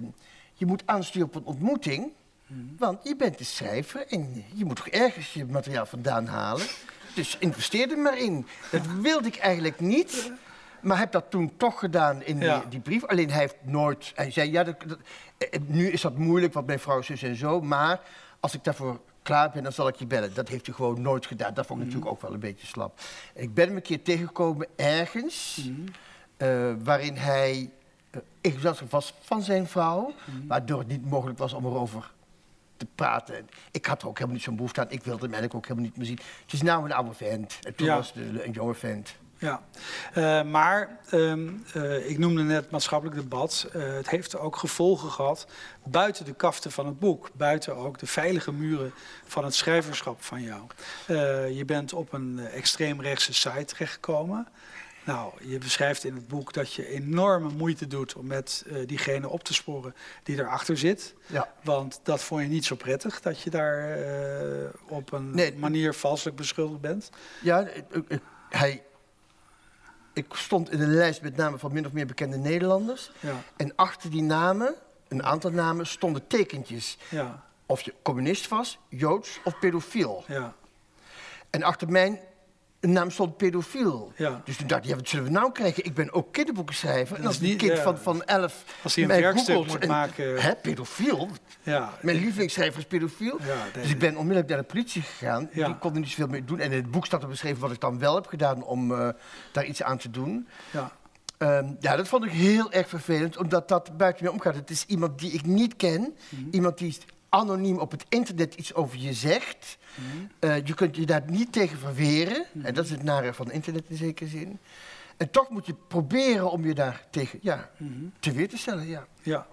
je 0.54 0.66
moet 0.66 0.84
aansturen 0.86 1.28
op 1.28 1.36
een 1.36 1.44
ontmoeting... 1.44 2.12
want 2.78 3.00
je 3.04 3.16
bent 3.16 3.38
de 3.38 3.44
schrijver 3.44 4.08
en 4.08 4.46
je 4.54 4.66
moet 4.66 4.76
toch 4.76 4.88
ergens 4.88 5.34
je 5.34 5.46
materiaal 5.46 5.86
vandaan 5.86 6.26
halen. 6.28 6.66
Dus 7.16 7.38
investeer 7.40 7.92
er 7.92 7.98
maar 7.98 8.18
in. 8.18 8.46
Dat 8.72 8.82
wilde 9.02 9.28
ik 9.28 9.38
eigenlijk 9.38 9.80
niet... 9.80 10.32
Maar 10.88 10.98
heb 10.98 11.12
dat 11.12 11.26
toen 11.30 11.58
toch 11.58 11.80
gedaan 11.80 12.24
in 12.24 12.40
die, 12.40 12.68
die 12.70 12.80
brief. 12.80 13.06
Alleen 13.06 13.30
hij 13.30 13.40
heeft 13.40 13.56
nooit... 13.62 14.12
Hij 14.16 14.32
zei, 14.32 14.52
ja, 14.52 14.64
dat, 14.64 14.76
dat- 14.88 15.00
eh, 15.38 15.60
nu 15.66 15.88
is 15.88 16.02
dat 16.02 16.18
moeilijk, 16.18 16.54
want 16.54 16.66
mijn 16.68 16.80
vrouw 16.80 17.02
zus 17.02 17.22
en 17.24 17.36
zo. 17.36 17.62
Maar 17.62 18.00
als 18.40 18.54
ik 18.54 18.64
daarvoor 18.64 19.00
klaar 19.22 19.50
ben, 19.52 19.64
dan 19.64 19.72
zal 19.72 19.88
ik 19.88 19.96
je 19.96 20.06
bellen. 20.06 20.34
Dat 20.34 20.48
heeft 20.48 20.66
hij 20.66 20.76
gewoon 20.76 21.02
nooit 21.02 21.26
gedaan. 21.26 21.54
Dat 21.54 21.66
vond 21.66 21.80
ik 21.80 21.86
natuurlijk 21.86 22.12
ook 22.12 22.22
wel 22.22 22.34
een 22.34 22.40
beetje 22.40 22.68
slap. 22.68 23.00
Ik 23.34 23.54
ben 23.54 23.68
hem 23.68 23.76
een 23.76 23.82
keer 23.82 24.02
tegengekomen 24.04 24.68
ergens... 24.76 25.70
eh, 26.38 26.72
waarin 26.84 27.16
hij 27.16 27.70
uh, 28.12 28.22
enthousiast 28.42 28.90
was 28.92 29.14
van 29.22 29.42
zijn 29.42 29.68
vrouw... 29.68 30.14
waardoor 30.48 30.80
het 30.80 30.88
niet 30.88 31.10
mogelijk 31.10 31.38
was 31.40 31.54
om 31.54 31.66
erover 31.66 32.12
te 32.78 32.88
praten. 32.96 33.36
En 33.38 33.48
Ik 33.72 33.86
had 33.86 34.02
er 34.02 34.08
ook 34.08 34.14
helemaal 34.16 34.36
niet 34.36 34.46
zo'n 34.46 34.56
behoefte 34.56 34.82
aan. 34.82 34.90
Ik 34.92 35.04
wilde 35.04 35.24
hem 35.24 35.34
eigenlijk 35.34 35.56
ook 35.56 35.64
helemaal 35.68 35.84
niet 35.86 35.98
meer 35.98 36.06
zien. 36.06 36.20
Het 36.44 36.54
is 36.54 36.62
nou 36.62 36.86
een 36.86 36.94
oude 36.94 37.14
vent. 37.14 37.60
En 37.62 37.76
toen 37.76 37.88
Ja. 37.88 37.96
was 37.96 38.14
het 38.14 38.46
een 38.46 38.52
jonge 38.52 38.74
vent. 38.74 39.16
Ja. 39.40 39.64
Eh, 40.14 40.44
maar 40.44 41.00
ehm, 41.10 41.50
eh, 41.74 42.10
ik 42.10 42.18
noemde 42.18 42.44
net 42.44 42.72
maatschappelijk 42.72 43.22
debat. 43.22 43.68
Eh, 43.74 43.82
het 43.94 44.10
heeft 44.10 44.38
ook 44.38 44.56
gevolgen 44.56 45.12
gehad 45.12 45.48
buiten 45.84 46.26
de 46.26 46.34
kaften 46.34 46.72
van 46.72 46.86
het 46.86 47.00
boek. 47.00 47.30
Buiten 47.34 47.76
ook 47.76 48.00
de 48.00 48.06
veilige 48.06 48.52
muren 48.52 48.94
van 49.26 49.44
het 49.44 49.56
schrijverschap 49.56 50.24
van 50.24 50.42
jou. 50.42 50.62
Je 51.54 51.64
bent 51.66 51.94
op 51.94 52.14
een 52.14 52.40
extreemrechtse 52.40 53.34
site 53.34 53.66
terechtgekomen. 53.66 54.48
Nou, 55.04 55.34
je 55.42 55.58
beschrijft 55.58 56.04
in 56.04 56.16
het 56.16 56.28
boek 56.28 56.54
dat 56.54 56.74
je 56.74 56.88
enorme 56.88 57.50
moeite 57.50 57.88
doet 57.88 58.16
om 58.16 58.28
met 58.28 58.66
diegene 58.86 59.30
op 59.30 59.44
te 59.44 59.54
sporen 59.54 59.96
die 60.24 60.38
erachter 60.40 60.78
zit. 60.78 61.14
Ja. 61.26 61.54
Want 61.64 62.00
dat 62.04 62.24
vond 62.24 62.42
je 62.42 62.48
niet 62.48 62.66
zo 62.66 62.76
prettig, 62.76 63.22
dat 63.22 63.42
je 63.42 63.50
daar 63.50 63.98
op 64.88 65.12
een 65.12 65.32
Nee. 65.32 65.56
manier 65.56 65.94
valselijk 65.94 66.36
beschuldigd 66.38 66.82
bent. 66.82 67.10
Ja, 67.42 67.68
hij, 68.50 68.84
ik 70.18 70.26
stond 70.34 70.72
in 70.72 70.82
een 70.82 70.94
lijst 70.94 71.22
met 71.22 71.36
namen 71.36 71.60
van 71.60 71.74
min 71.74 71.86
of 71.86 71.92
meer 71.92 72.06
bekende 72.06 72.38
Nederlanders. 72.38 73.12
Ja, 73.20 73.36
En 73.58 73.76
achter 73.76 74.10
die 74.12 74.22
namen, 74.22 74.76
een 75.08 75.24
aantal 75.24 75.52
namen, 75.52 75.88
stonden 75.88 76.28
tekentjes. 76.28 76.98
ja, 77.10 77.44
Of 77.66 77.82
je 77.82 77.94
communist 78.04 78.48
was, 78.48 78.80
joods 78.90 79.40
of 79.44 79.60
pedofiel. 79.60 80.24
ja, 80.28 80.54
En 81.50 81.64
achter 81.64 81.90
mijn 81.92 82.20
naam 82.92 83.12
stond 83.12 83.38
pedofiel. 83.38 84.12
ja. 84.16 84.42
Dus 84.46 84.58
toen 84.58 84.68
dacht 84.68 84.84
ik, 84.84 84.90
ja, 84.90 84.96
wat 84.96 85.08
zullen 85.10 85.26
we 85.26 85.32
nou 85.32 85.52
krijgen? 85.52 85.86
Ik 85.86 85.94
ben 85.94 86.14
ook 86.14 86.34
kinderboekenschrijver. 86.34 87.18
En 87.18 87.26
als 87.26 87.40
een 87.40 87.58
kind 87.58 87.76
ja. 87.78 87.82
van, 87.84 87.98
van 87.98 88.24
elf 88.24 88.64
Als 88.84 88.96
hij 88.96 89.04
een 89.04 89.10
mij 89.10 89.34
googelt 89.34 89.68
moet 89.68 89.78
en- 89.82 89.88
maken. 89.88 90.42
Hè, 90.42 90.56
pedofiel? 90.56 91.30
ja. 91.64 91.94
Mijn 92.02 92.18
lievelingsschrijver 92.18 92.80
is 92.80 92.86
pedofiel. 92.86 93.38
Ja, 93.46 93.80
dus 93.82 93.90
ik 93.90 94.00
ben 94.00 94.16
onmiddellijk 94.16 94.50
naar 94.50 94.58
de 94.58 94.64
politie 94.64 95.02
gegaan. 95.02 95.50
Ja. 95.54 95.66
Die 95.66 95.78
kon 95.78 95.94
er 95.94 96.00
niet 96.00 96.10
zoveel 96.10 96.28
mee 96.28 96.44
doen. 96.46 96.60
En 96.60 96.72
in 96.72 96.78
het 96.78 96.92
boek 96.92 97.06
staat 97.06 97.22
er 97.22 97.28
beschreven 97.30 97.60
wat 97.62 97.72
ik 97.72 97.80
dan 97.82 98.00
wel 98.00 98.16
heb 98.16 98.26
gedaan 98.28 98.64
om 98.64 98.92
eh, 98.92 99.10
daar 99.52 99.66
iets 99.66 99.84
aan 99.84 99.98
te 99.98 100.10
doen. 100.10 100.48
ja. 100.72 100.92
Ehm, 101.38 101.66
ja, 101.80 101.96
dat 101.96 102.08
vond 102.08 102.26
ik 102.26 102.32
heel 102.32 102.72
erg 102.72 102.90
vervelend, 102.90 103.38
omdat 103.38 103.68
dat 103.68 103.98
buiten 103.98 104.24
mij 104.24 104.34
omgaat. 104.34 104.56
Het 104.56 104.70
is 104.70 104.86
iemand 104.86 105.20
die 105.20 105.32
ik 105.32 105.46
niet 105.46 105.76
ken, 105.76 106.16
Mhm. 106.30 106.42
iemand 106.52 106.78
die 106.78 106.98
anoniem 107.30 107.78
op 107.80 107.92
het 107.92 108.06
internet 108.10 108.54
iets 108.54 108.74
over 108.74 108.98
je 108.98 109.14
zegt. 109.14 109.78
Mhm. 109.96 110.26
Eh, 110.40 110.66
je 110.66 110.74
kunt 110.74 110.96
je 110.96 111.06
daar 111.06 111.24
niet 111.26 111.52
tegen 111.52 111.78
verweren. 111.80 112.46
En 112.64 112.74
dat 112.74 112.86
is 112.86 112.92
het 112.92 113.04
nare 113.04 113.34
van 113.34 113.52
internet 113.52 113.84
in 113.88 113.98
zekere 113.98 114.30
zin. 114.30 114.60
En 115.18 115.30
toch 115.30 115.50
moet 115.50 115.66
je 115.66 115.76
proberen 115.88 116.52
om 116.52 116.66
je 116.66 116.74
daar 116.74 117.06
tegen 117.10 117.40
ja, 117.42 117.70
Mhm. 117.78 117.94
te 118.20 118.32
weer 118.32 118.50
te 118.50 118.58
stellen. 118.58 118.88
Ja. 118.88 119.08
Ja. 119.22 119.48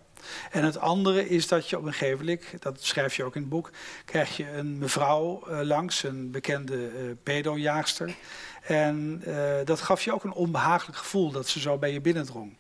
En 0.51 0.65
het 0.65 0.79
andere 0.79 1.29
is 1.29 1.49
dat 1.49 1.71
je 1.71 1.79
op 1.79 1.85
een 1.85 1.93
gegeven 1.93 2.19
moment, 2.19 2.63
dat 2.63 2.83
schrijf 2.83 3.17
je 3.17 3.25
ook 3.25 3.35
in 3.35 3.41
het 3.41 3.51
boek, 3.51 3.71
krijg 4.05 4.37
je 4.37 4.51
een 4.53 4.79
mevrouw 4.79 5.47
eh, 5.47 5.61
langs, 5.61 6.03
een 6.03 6.31
bekende 6.31 6.87
eh 6.89 7.03
pedojaagster. 7.23 8.15
En 8.63 9.23
dat 9.65 9.81
gaf 9.81 10.03
je 10.03 10.13
ook 10.13 10.25
een 10.25 10.33
onbehagelijk 10.33 10.99
gevoel 10.99 11.31
dat 11.31 11.49
ze 11.49 11.61
zo 11.61 11.79
bij 11.79 11.93
je 11.93 12.01
binnendrong. 12.01 12.57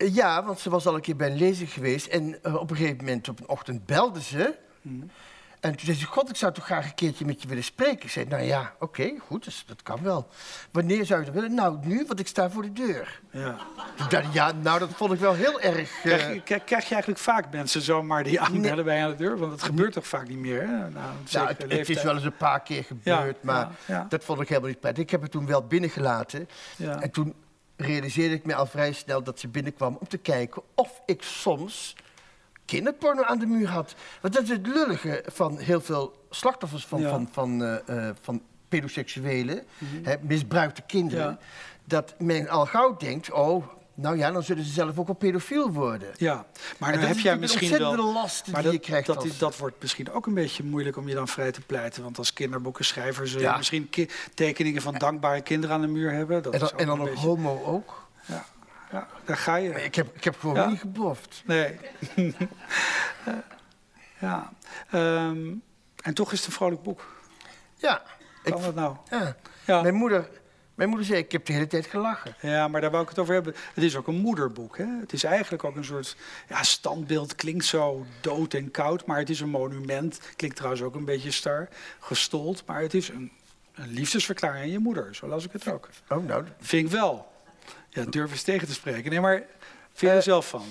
Eh, 0.00 0.14
ja, 0.14 0.44
want 0.44 0.58
ze 0.60 0.70
was 0.70 0.86
al 0.86 0.94
een 0.94 1.00
keer 1.00 1.16
bij 1.16 1.30
een 1.30 1.36
lezing 1.36 1.72
geweest. 1.72 2.06
En 2.06 2.42
eh, 2.42 2.54
op 2.54 2.70
een 2.70 2.76
gegeven 2.76 3.04
moment 3.04 3.28
op 3.28 3.40
een 3.40 3.48
ochtend 3.48 3.86
belde 3.86 4.22
ze. 4.22 4.54
Mhm. 4.82 5.06
En 5.60 5.70
toen 5.76 5.84
zei 5.86 5.96
ze, 5.96 6.06
god, 6.06 6.28
ik 6.30 6.36
zou 6.36 6.52
toch 6.52 6.64
graag 6.64 6.84
een 6.84 6.94
keertje 6.94 7.24
met 7.24 7.42
je 7.42 7.48
willen 7.48 7.64
spreken. 7.64 8.02
Ik 8.02 8.10
zei, 8.10 8.26
nou 8.26 8.42
ja, 8.42 8.74
oké, 8.78 9.12
goed, 9.26 9.44
dus 9.44 9.64
dat 9.66 9.82
kan 9.82 10.02
wel. 10.02 10.28
Wanneer 10.70 11.04
zou 11.06 11.20
je 11.20 11.26
dat 11.26 11.34
willen? 11.34 11.54
Nou, 11.54 11.78
nu, 11.82 12.04
want 12.06 12.20
ik 12.20 12.26
sta 12.26 12.50
voor 12.50 12.62
de 12.62 12.72
deur. 12.72 13.20
Ja. 13.30 13.56
Ik, 14.10 14.24
ja, 14.32 14.52
nou, 14.52 14.78
dat 14.78 14.88
vond 14.94 15.12
ik 15.12 15.18
wel 15.18 15.34
heel 15.34 15.60
erg... 15.60 15.78
eh, 15.96 16.00
Krijg, 16.02 16.34
je, 16.34 16.42
krijg, 16.42 16.64
krijg 16.64 16.84
je 16.84 16.90
eigenlijk 16.92 17.22
vaak 17.22 17.52
mensen 17.52 17.82
zomaar 17.82 18.24
die 18.24 18.40
aanbellen 18.40 18.84
bij 18.84 19.04
aan 19.04 19.10
de 19.10 19.16
deur? 19.16 19.38
Want 19.38 19.50
dat 19.50 19.62
gebeurt 19.62 19.92
toch 19.92 20.06
vaak 20.06 20.28
niet 20.28 20.38
meer? 20.38 20.60
Hè? 20.60 20.66
Nou, 20.66 20.90
nou, 21.32 21.48
het, 21.48 21.62
het 21.72 21.88
is 21.88 22.02
wel 22.02 22.14
eens 22.14 22.24
een 22.24 22.36
paar 22.36 22.62
keer 22.62 22.84
gebeurd, 22.84 23.04
Ja, 23.04 23.34
maar 23.42 23.68
ja, 23.86 23.94
ja. 23.94 24.06
dat 24.08 24.24
vond 24.24 24.40
ik 24.40 24.48
helemaal 24.48 24.68
niet 24.70 24.80
prettig. 24.80 25.02
Ik 25.02 25.10
heb 25.10 25.22
het 25.22 25.30
toen 25.30 25.46
wel 25.46 25.66
binnengelaten. 25.66 26.48
Ja. 26.76 27.00
En 27.00 27.10
toen 27.10 27.34
realiseerde 27.80 28.34
ik 28.34 28.44
me 28.44 28.54
al 28.54 28.66
vrij 28.66 28.92
snel 28.92 29.22
dat 29.22 29.40
ze 29.40 29.48
binnenkwam 29.48 29.96
om 30.00 30.08
te 30.08 30.18
kijken 30.18 30.62
of 30.74 31.02
ik 31.06 31.22
soms 31.22 31.96
kinderporno 32.64 33.22
aan 33.22 33.38
de 33.38 33.46
muur 33.46 33.68
had. 33.68 33.94
Want 34.20 34.34
dat 34.34 34.42
is 34.42 34.48
het 34.48 34.66
lullige 34.66 35.24
van 35.26 35.58
heel 35.58 35.80
veel 35.80 36.24
slachtoffers 36.30 36.86
van, 36.86 37.00
Ja. 37.00 37.08
van, 37.10 37.28
van, 37.32 37.64
eh, 37.64 38.10
van 38.20 38.42
pedoseksuelen, 38.68 39.64
hè, 40.02 40.14
misbruikte 40.20 40.82
kinderen. 40.82 41.24
Ja. 41.26 41.38
Dat 41.84 42.14
men 42.18 42.48
al 42.48 42.66
gauw 42.66 42.96
denkt, 42.96 43.30
oh, 43.32 43.64
nou 44.00 44.16
ja, 44.16 44.30
dan 44.30 44.42
zullen 44.42 44.64
ze 44.64 44.72
zelf 44.72 44.98
ook 44.98 45.06
wel 45.06 45.16
pedofiel 45.16 45.72
worden. 45.72 46.08
Ja, 46.16 46.46
maar 46.78 46.92
dan 46.92 47.00
heb 47.00 47.18
jij 47.18 47.36
misschien 47.36 47.78
wel. 47.78 48.12
last 48.12 48.46
Maar 48.46 48.62
die 48.62 48.70
dat, 48.70 48.80
je 48.80 48.86
krijgt 48.86 49.06
dat, 49.06 49.16
als- 49.16 49.38
dat 49.38 49.56
wordt 49.56 49.76
misschien 49.80 50.10
ook 50.12 50.26
een 50.26 50.34
beetje 50.34 50.64
moeilijk 50.64 50.96
om 50.96 51.08
je 51.08 51.14
dan 51.14 51.28
vrij 51.28 51.50
te 51.52 51.60
pleiten. 51.60 52.02
Want 52.02 52.18
als 52.18 52.32
kinderboekenschrijver 52.32 53.28
zul 53.28 53.40
je 53.40 53.46
Ja. 53.46 53.56
misschien 53.56 53.90
tekeningen 54.34 54.82
van 54.82 54.94
dankbare 54.94 55.40
kinderen 55.40 55.74
aan 55.76 55.80
de 55.82 55.86
muur 55.86 56.12
hebben. 56.12 56.42
Dat 56.42 56.52
En 56.52 56.58
dan, 56.58 56.68
is 56.68 56.74
ook 56.74 56.80
en 56.80 56.86
dan 56.86 56.94
een 56.98 57.04
nog 57.04 57.10
beetje- 57.14 57.26
homo 57.28 57.62
ook. 57.64 58.08
Ja, 58.26 58.44
ja, 58.92 59.08
daar 59.24 59.36
ga 59.36 59.56
je. 59.56 59.70
Ik 59.84 59.94
heb, 59.94 60.16
ik 60.16 60.24
heb 60.24 60.38
gewoon 60.38 60.54
Ja. 60.56 60.66
niet 60.68 60.78
gebloft. 60.80 61.42
Nee. 61.46 61.78
ja. 64.20 64.52
Ehm, 64.90 65.52
en 66.02 66.14
toch 66.14 66.32
is 66.32 66.38
het 66.38 66.46
een 66.46 66.52
vrolijk 66.52 66.82
boek. 66.82 67.06
Ja, 67.76 68.02
ik, 68.44 68.52
Kan 68.52 68.62
dat 68.62 68.74
nou? 68.74 68.96
Ja. 69.66 69.82
Mijn, 69.82 69.94
moeder, 69.94 70.28
mijn 70.80 70.92
moeder 70.92 71.08
zei, 71.08 71.20
ik 71.20 71.32
heb 71.32 71.44
de 71.44 71.52
hele 71.52 71.66
tijd 71.66 71.86
gelachen. 71.86 72.34
Ja, 72.40 72.68
maar 72.68 72.80
daar 72.80 72.90
wou 72.90 73.02
ik 73.02 73.08
het 73.08 73.18
over 73.18 73.34
hebben. 73.34 73.54
Het 73.74 73.84
is 73.84 73.96
ook 73.96 74.06
een 74.06 74.16
moederboek. 74.20 74.76
Hè? 74.78 74.84
Het 75.00 75.12
is 75.12 75.24
eigenlijk 75.24 75.64
ook 75.64 75.76
een 75.76 75.84
soort 75.84 76.16
ja, 76.48 76.62
standbeeld. 76.62 77.34
Klinkt 77.34 77.64
zo 77.64 78.06
dood 78.20 78.54
en 78.54 78.70
koud, 78.70 79.06
maar 79.06 79.18
het 79.18 79.30
is 79.30 79.40
een 79.40 79.48
monument. 79.48 80.20
Klinkt 80.36 80.56
trouwens 80.56 80.82
ook 80.82 80.94
een 80.94 81.04
beetje 81.04 81.30
star, 81.30 81.68
gestold. 81.98 82.66
Maar 82.66 82.80
het 82.80 82.94
is 82.94 83.08
een, 83.08 83.30
een 83.74 83.88
liefdesverklaring 83.88 84.62
aan 84.64 84.70
je 84.70 84.78
moeder. 84.78 85.14
Zo 85.14 85.26
las 85.26 85.44
ik 85.44 85.52
het 85.52 85.68
ook. 85.68 85.88
Oh, 86.08 86.24
nou, 86.26 86.44
Vind 86.60 86.86
ik 86.86 86.92
wel. 86.92 87.32
Ja, 87.88 88.04
durf 88.04 88.30
eens 88.30 88.42
tegen 88.42 88.66
te 88.66 88.74
spreken. 88.74 89.10
Nee, 89.10 89.20
maar 89.20 89.36
vind 89.36 90.00
je 90.00 90.08
er 90.08 90.16
Eh, 90.16 90.22
zelf 90.22 90.48
van? 90.48 90.64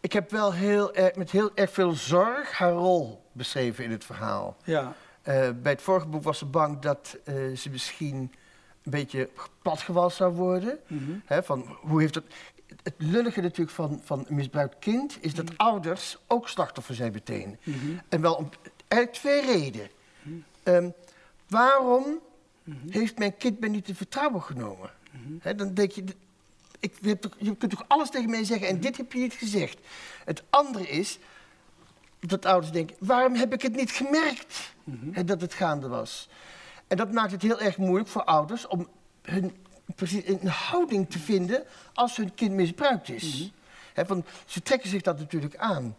Ik 0.00 0.12
heb 0.12 0.30
wel 0.30 0.52
heel 0.52 0.94
erg, 0.94 1.14
met 1.14 1.30
heel 1.30 1.50
erg 1.54 1.70
veel 1.72 1.92
zorg 1.92 2.52
haar 2.58 2.72
rol 2.72 3.24
beschreven 3.32 3.84
in 3.84 3.90
het 3.90 4.04
verhaal. 4.04 4.56
Ja, 4.64 4.94
Eh, 5.22 5.48
bij 5.62 5.72
het 5.72 5.82
vorige 5.82 6.06
boek 6.06 6.22
was 6.22 6.38
ze 6.38 6.44
bang 6.46 6.78
dat 6.78 7.16
eh, 7.24 7.34
ze 7.56 7.70
misschien 7.70 8.32
een 8.82 8.90
beetje 8.90 9.28
platgewalst 9.62 10.16
zou 10.16 10.32
worden. 10.34 10.78
Mhm. 10.86 11.10
Hè, 11.24 11.42
van, 11.42 11.76
hoe 11.80 12.00
heeft 12.00 12.14
het, 12.14 12.24
het 12.82 12.94
lullige 12.96 13.40
natuurlijk 13.40 13.70
van, 13.76 14.00
van 14.04 14.24
een 14.28 14.34
misbruikt 14.34 14.78
kind 14.78 15.18
is 15.20 15.34
dat 15.34 15.58
ouders 15.58 16.16
ook 16.26 16.48
slachtoffer 16.48 16.94
zijn 16.94 17.12
meteen. 17.12 17.58
Mhm. 17.62 17.76
En 18.08 18.20
wel 18.20 18.34
om 18.34 18.48
eigenlijk 18.88 19.22
twee 19.22 19.40
redenen. 19.58 19.88
Ehm, 20.62 20.88
waarom 21.48 22.18
heeft 22.88 23.18
mijn 23.18 23.36
kind 23.36 23.60
mij 23.60 23.68
niet 23.68 23.88
in 23.88 23.94
vertrouwen 23.94 24.42
genomen? 24.42 24.90
Hè, 25.40 25.54
dan 25.54 25.74
denk 25.74 25.90
je, 25.92 26.04
ik, 26.80 26.94
je, 27.00 27.18
toch- 27.18 27.36
je 27.38 27.56
kunt 27.56 27.70
toch 27.70 27.84
alles 27.88 28.10
tegen 28.10 28.30
mij 28.30 28.44
zeggen 28.44 28.68
en 28.68 28.80
dit 28.80 28.96
heb 28.96 29.12
je 29.12 29.18
niet 29.18 29.34
gezegd. 29.34 29.78
Het 30.24 30.42
andere 30.50 30.88
is 30.88 31.18
dat 32.20 32.44
ouders 32.46 32.72
denken, 32.72 32.96
waarom 32.98 33.34
heb 33.34 33.52
ik 33.52 33.62
het 33.62 33.74
niet 33.76 33.90
gemerkt 33.90 34.74
hè, 35.10 35.24
dat 35.24 35.40
het 35.40 35.54
gaande 35.54 35.88
was? 35.88 36.28
En 36.90 36.96
dat 36.96 37.12
maakt 37.12 37.32
het 37.32 37.42
heel 37.42 37.60
erg 37.60 37.76
moeilijk 37.76 38.08
voor 38.08 38.24
ouders 38.24 38.66
om 38.66 38.88
hun, 39.22 39.56
precies 39.94 40.26
een 40.26 40.48
houding 40.48 41.10
te 41.10 41.18
vinden 41.18 41.64
als 41.94 42.16
hun 42.16 42.34
kind 42.34 42.52
misbruikt 42.52 43.08
is. 43.08 43.52
Hè, 43.94 44.04
want 44.04 44.26
ze 44.46 44.62
trekken 44.62 44.88
zich 44.88 45.02
dat 45.02 45.18
natuurlijk 45.18 45.56
aan. 45.56 45.96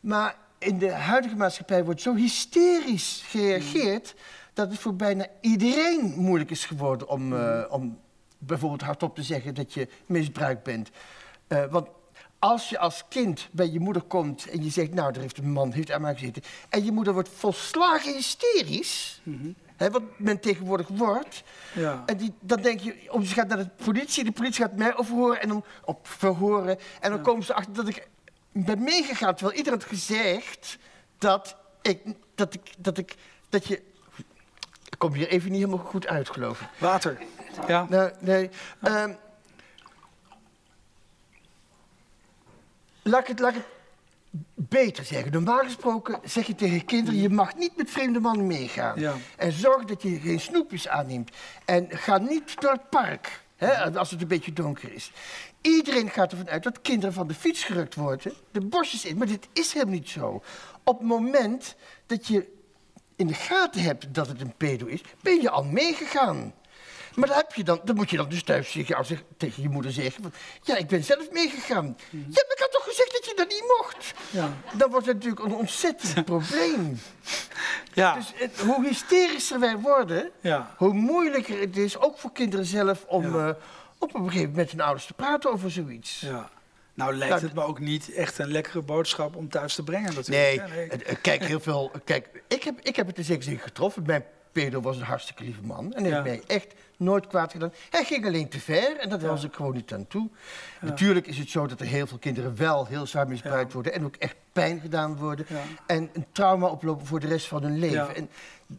Maar 0.00 0.36
in 0.58 0.78
de 0.78 0.90
huidige 0.90 1.36
maatschappij 1.36 1.84
wordt 1.84 2.00
zo 2.00 2.14
hysterisch 2.14 3.22
gereageerd 3.26 4.14
dat 4.52 4.70
het 4.70 4.78
voor 4.78 4.94
bijna 4.94 5.26
iedereen 5.40 6.14
moeilijk 6.16 6.50
is 6.50 6.64
geworden 6.64 7.08
om, 7.08 7.36
eh, 7.36 7.64
om 7.68 7.98
bijvoorbeeld 8.38 8.82
hardop 8.82 9.14
te 9.14 9.22
zeggen 9.22 9.54
dat 9.54 9.74
je 9.74 9.88
misbruikt 10.06 10.62
bent. 10.62 10.90
Eh, 11.46 11.64
want 11.70 11.88
als 12.38 12.68
je 12.68 12.78
als 12.78 13.04
kind 13.08 13.48
bij 13.52 13.70
je 13.70 13.80
moeder 13.80 14.02
komt 14.02 14.48
en 14.50 14.64
je 14.64 14.70
zegt, 14.70 14.94
nou, 14.94 15.14
er 15.14 15.20
heeft 15.20 15.38
een 15.38 15.52
man 15.52 15.72
heeft 15.72 15.90
aan 15.90 16.00
mij 16.00 16.14
gezeten, 16.14 16.42
en 16.68 16.84
je 16.84 16.92
moeder 16.92 17.12
wordt 17.12 17.28
volslagen 17.28 18.14
hysterisch, 18.14 19.20
hè, 19.82 19.90
wat 19.90 20.02
men 20.16 20.40
tegenwoordig 20.40 20.88
wordt, 20.88 21.42
ja. 21.74 22.02
en 22.06 22.16
die, 22.16 22.32
dan 22.40 22.62
denk 22.62 22.80
je, 22.80 23.06
oh, 23.08 23.22
ze 23.22 23.34
gaat 23.34 23.48
naar 23.48 23.58
de 23.58 23.70
politie, 23.84 24.24
de 24.24 24.32
politie 24.32 24.62
gaat 24.62 24.76
mij 24.76 24.96
overhoren 24.96 25.40
en 25.40 25.48
dan 25.48 25.64
op 25.84 26.08
verhoren. 26.08 26.78
En 27.00 27.10
dan 27.10 27.22
komen 27.22 27.44
ze 27.44 27.54
achter 27.54 27.74
dat 27.74 27.88
ik 27.88 28.08
ben 28.52 28.82
meegegaan, 28.82 29.34
terwijl 29.34 29.56
iedereen 29.58 29.78
had 29.78 29.88
gezegd 29.88 30.78
dat 31.18 31.56
ik, 31.82 32.02
dat 32.34 32.54
ik, 32.54 32.74
dat 32.78 32.98
ik, 32.98 33.14
dat 33.48 33.66
je... 33.66 33.82
Ik 34.88 34.98
kom 34.98 35.12
hier 35.12 35.28
even 35.28 35.50
niet 35.50 35.60
helemaal 35.60 35.84
goed 35.84 36.06
uit, 36.06 36.30
geloof 36.30 36.60
ik. 36.60 36.68
Water. 36.78 37.18
Ja. 37.66 37.86
Nou, 37.88 38.12
nee. 38.18 38.50
ehm, 38.82 39.14
laat, 43.02 43.20
ik 43.20 43.26
het, 43.26 43.38
laat 43.40 43.50
ik 43.50 43.56
het 43.56 43.81
beter 44.54 45.04
zeggen. 45.04 45.32
Normaal 45.32 45.64
gesproken 45.64 46.18
zeg 46.24 46.46
je 46.46 46.54
tegen 46.54 46.84
kinderen... 46.84 47.20
je 47.20 47.28
mag 47.28 47.56
niet 47.56 47.76
met 47.76 47.90
vreemde 47.90 48.20
mannen 48.20 48.46
meegaan. 48.46 49.00
Ja. 49.00 49.14
En 49.36 49.52
zorg 49.52 49.84
dat 49.84 50.02
je 50.02 50.20
geen 50.20 50.40
snoepjes 50.40 50.88
aanneemt. 50.88 51.30
En 51.64 51.86
ga 51.90 52.18
niet 52.18 52.60
door 52.60 52.72
het 52.72 52.90
park, 52.90 53.42
hè, 53.56 53.98
als 53.98 54.10
het 54.10 54.22
een 54.22 54.28
beetje 54.28 54.52
donker 54.52 54.92
is. 54.92 55.12
Iedereen 55.60 56.10
gaat 56.10 56.30
ervan 56.30 56.48
uit 56.48 56.62
dat 56.62 56.80
kinderen 56.80 57.14
van 57.14 57.26
de 57.26 57.34
fiets 57.34 57.64
gerukt 57.64 57.94
worden... 57.94 58.32
de 58.50 58.60
bosjes 58.60 59.04
in, 59.04 59.16
maar 59.16 59.26
dit 59.26 59.48
is 59.52 59.72
helemaal 59.72 59.94
niet 59.94 60.08
zo. 60.08 60.42
Op 60.84 60.98
het 60.98 61.08
moment 61.08 61.74
dat 62.06 62.26
je 62.26 62.60
in 63.16 63.26
de 63.26 63.34
gaten 63.34 63.82
hebt 63.82 64.14
dat 64.14 64.28
het 64.28 64.40
een 64.40 64.56
pedo 64.56 64.86
is... 64.86 65.00
ben 65.20 65.40
je 65.40 65.50
al 65.50 65.64
meegegaan. 65.64 66.54
Maar 67.14 67.28
dan, 67.28 67.36
heb 67.36 67.52
je 67.54 67.64
dan, 67.64 67.80
dan 67.84 67.96
moet 67.96 68.10
je 68.10 68.16
dan 68.16 68.28
dus 68.28 68.42
thuis 68.42 68.72
tegen, 68.72 68.96
als 68.96 69.08
je, 69.08 69.18
tegen 69.36 69.62
je 69.62 69.68
moeder 69.68 69.92
zeggen... 69.92 70.22
Van, 70.22 70.32
ja, 70.62 70.76
ik 70.76 70.86
ben 70.88 71.04
zelf 71.04 71.30
meegegaan. 71.30 71.96
Ja, 72.10 72.18
maar 72.20 72.52
ik 72.54 72.58
had 72.58 72.72
toch 72.72 72.84
gezegd 72.84 73.12
dat 73.12 73.24
je 73.26 73.32
dat 73.36 73.48
niet 73.48 73.64
mocht? 73.78 74.12
Ja. 74.30 74.52
Dan 74.78 74.90
wordt 74.90 75.06
het 75.06 75.14
natuurlijk 75.14 75.42
een 75.44 75.54
ontzettend 75.54 76.24
probleem. 76.24 77.00
Ja. 77.92 78.14
Dus 78.14 78.32
het- 78.34 78.60
hoe 78.60 78.86
hysterischer 78.86 79.60
wij 79.60 79.76
worden, 79.78 80.30
Ja. 80.40 80.74
hoe 80.76 80.92
moeilijker 80.92 81.60
het 81.60 81.76
is, 81.76 81.98
ook 81.98 82.18
voor 82.18 82.32
kinderen 82.32 82.66
zelf, 82.66 83.04
om 83.06 83.36
Ja. 83.36 83.48
eh, 83.48 83.54
op 83.98 84.14
een 84.14 84.20
gegeven 84.20 84.38
moment 84.38 84.56
met 84.56 84.70
hun 84.70 84.80
ouders 84.80 85.06
te 85.06 85.14
praten 85.14 85.52
over 85.52 85.70
zoiets. 85.70 86.20
ja. 86.20 86.50
Nou 86.94 87.14
lijkt 87.14 87.34
Nou, 87.34 87.44
het 87.46 87.54
me 87.54 87.62
ook 87.64 87.80
niet 87.80 88.12
echt 88.14 88.38
een 88.38 88.50
lekkere 88.50 88.82
boodschap 88.82 89.36
om 89.36 89.48
thuis 89.48 89.74
te 89.74 89.82
brengen 89.82 90.14
Nee, 90.26 90.56
natuurlijk. 90.58 91.06
het- 91.08 91.20
kijk, 91.20 91.44
heel 91.44 91.60
veel. 91.60 91.90
Kijk, 92.04 92.42
ik 92.48 92.62
heb, 92.62 92.80
ik 92.80 92.96
heb 92.96 93.06
het 93.06 93.18
in 93.18 93.24
zekere 93.24 93.44
zin 93.44 93.58
getroffen. 93.58 94.02
Mijn 94.06 94.24
pedo 94.52 94.80
was 94.80 94.96
een 94.96 95.02
hartstikke 95.02 95.42
lieve 95.44 95.60
man. 95.62 95.92
En 95.92 96.02
hij 96.04 96.10
Ja. 96.12 96.22
heeft 96.22 96.46
mij 96.48 96.56
echt 96.56 96.74
nooit 96.96 97.26
kwaad 97.26 97.52
gedaan. 97.52 97.72
Hij 97.90 98.04
ging 98.04 98.26
alleen 98.26 98.48
te 98.48 98.60
ver 98.60 98.96
en 98.96 99.08
dat 99.08 99.22
was 99.22 99.44
ik 99.44 99.54
gewoon 99.54 99.74
niet 99.74 99.92
aan 99.92 100.06
toe. 100.06 100.28
Natuurlijk 100.80 101.26
is 101.26 101.38
het 101.38 101.50
zo 101.50 101.66
dat 101.66 101.80
er 101.80 101.86
heel 101.86 102.06
veel 102.06 102.18
kinderen 102.18 102.56
wel 102.56 102.86
heel 102.86 103.06
zwaar 103.06 103.28
misbruikt 103.28 103.72
worden. 103.72 103.92
En 103.92 104.04
ook 104.04 104.16
echt 104.16 104.36
pijn 104.52 104.80
gedaan 104.80 105.16
worden. 105.16 105.46
En 105.86 106.10
een 106.12 106.26
trauma 106.32 106.66
oplopen 106.68 107.06
voor 107.06 107.20
de 107.20 107.26
rest 107.26 107.48
van 107.48 107.62
hun 107.62 107.78
leven. 107.78 108.16
En 108.16 108.28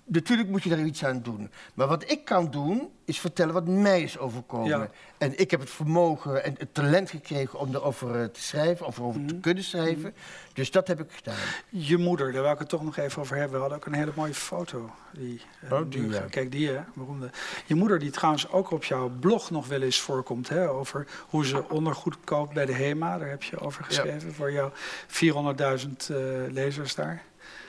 natuurlijk 0.05 0.49
moet 0.49 0.63
je 0.63 0.69
daar 0.69 0.79
iets 0.83 1.05
aan 1.05 1.21
doen. 1.21 1.51
Maar 1.73 1.87
wat 1.87 2.11
ik 2.11 2.25
kan 2.25 2.51
doen, 2.51 2.89
is 3.05 3.19
vertellen 3.19 3.53
wat 3.53 3.67
mij 3.67 4.01
is 4.01 4.17
overkomen. 4.17 4.89
En 5.17 5.39
ik 5.39 5.51
heb 5.51 5.59
het 5.59 5.69
vermogen 5.69 6.43
en 6.43 6.55
het 6.57 6.73
talent 6.73 7.09
gekregen 7.09 7.59
om 7.59 7.75
erover 7.75 8.19
eh, 8.21 8.25
te 8.25 8.41
schrijven, 8.41 8.85
of 8.85 8.97
erover 8.97 9.19
Mhm. 9.19 9.29
te 9.29 9.35
kunnen 9.39 9.63
schrijven. 9.63 10.13
Dus 10.53 10.71
dat 10.71 10.87
heb 10.87 10.99
ik 10.99 11.11
gedaan. 11.11 11.35
Je 11.69 11.97
moeder, 11.97 12.31
daar 12.31 12.41
wou 12.41 12.53
ik 12.53 12.59
het 12.59 12.69
toch 12.69 12.83
nog 12.83 12.97
even 12.97 13.21
over 13.21 13.35
hebben. 13.35 13.53
We 13.53 13.59
hadden 13.59 13.77
ook 13.77 13.85
een 13.85 13.93
hele 13.93 14.11
mooie 14.15 14.33
foto. 14.33 14.89
Die, 15.13 15.41
eh, 15.61 15.71
Oh, 15.71 15.81
die, 15.89 16.09
ja. 16.09 16.19
Kijk, 16.29 16.51
die 16.51 16.69
hè. 16.69 16.79
Beroemde. 16.93 17.29
Je 17.65 17.75
moeder, 17.75 17.99
die 17.99 18.11
trouwens 18.13 18.49
ook 18.49 18.71
op 18.71 18.83
jouw 18.83 19.11
blog 19.19 19.51
nog 19.51 19.67
wel 19.67 19.81
eens 19.81 19.99
voorkomt. 19.99 20.49
Hè, 20.49 20.69
over 20.69 21.07
hoe 21.29 21.45
ze 21.45 21.69
ondergoed 21.69 22.15
koopt 22.23 22.53
bij 22.53 22.65
de 22.65 22.73
HEMA. 22.73 23.17
Daar 23.17 23.29
heb 23.29 23.43
je 23.43 23.59
over 23.59 23.83
geschreven. 23.83 24.33
Voor 24.33 24.51
jouw 24.51 24.71
400.000 25.07 25.89
eh, 26.07 26.17
lezers 26.49 26.95
daar. 26.95 27.23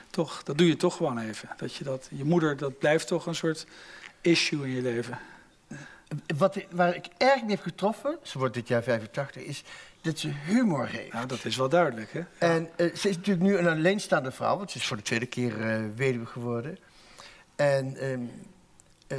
Toch, 0.09 0.43
dat 0.43 0.57
doe 0.57 0.67
je 0.67 0.77
toch 0.77 0.95
gewoon 0.95 1.19
even. 1.19 1.49
Dat 1.57 1.75
je, 1.75 1.83
dat, 1.83 2.07
je 2.11 2.23
moeder, 2.23 2.57
dat 2.57 2.79
blijft 2.79 3.07
toch 3.07 3.25
een 3.25 3.35
soort 3.35 3.65
issue 4.21 4.63
in 4.63 4.69
je 4.69 4.81
leven. 4.81 5.19
Wat, 6.37 6.57
waar 6.69 6.95
ik 6.95 7.05
erg 7.17 7.41
mee 7.41 7.55
heb 7.55 7.61
getroffen, 7.61 8.17
ze 8.21 8.37
wordt 8.37 8.53
dit 8.53 8.67
jaar 8.67 8.83
85, 8.83 9.41
is 9.41 9.63
dat 10.01 10.19
ze 10.19 10.27
humor 10.45 10.87
heeft. 10.87 11.13
Nou, 11.13 11.27
dat 11.27 11.45
is 11.45 11.55
wel 11.55 11.69
duidelijk, 11.69 12.13
hè? 12.13 12.21
En 12.37 12.69
eh, 12.75 12.95
ze 12.95 13.09
is 13.09 13.15
natuurlijk 13.15 13.45
nu 13.45 13.57
een 13.57 13.67
alleenstaande 13.67 14.31
vrouw, 14.31 14.57
want 14.57 14.71
ze 14.71 14.77
is 14.77 14.87
voor 14.87 14.97
de 14.97 15.03
tweede 15.03 15.25
keer 15.25 15.61
eh, 15.61 15.81
weduwe 15.95 16.25
geworden. 16.25 16.77
En 17.55 17.95
ehm, 17.95 18.19
eh, 19.07 19.17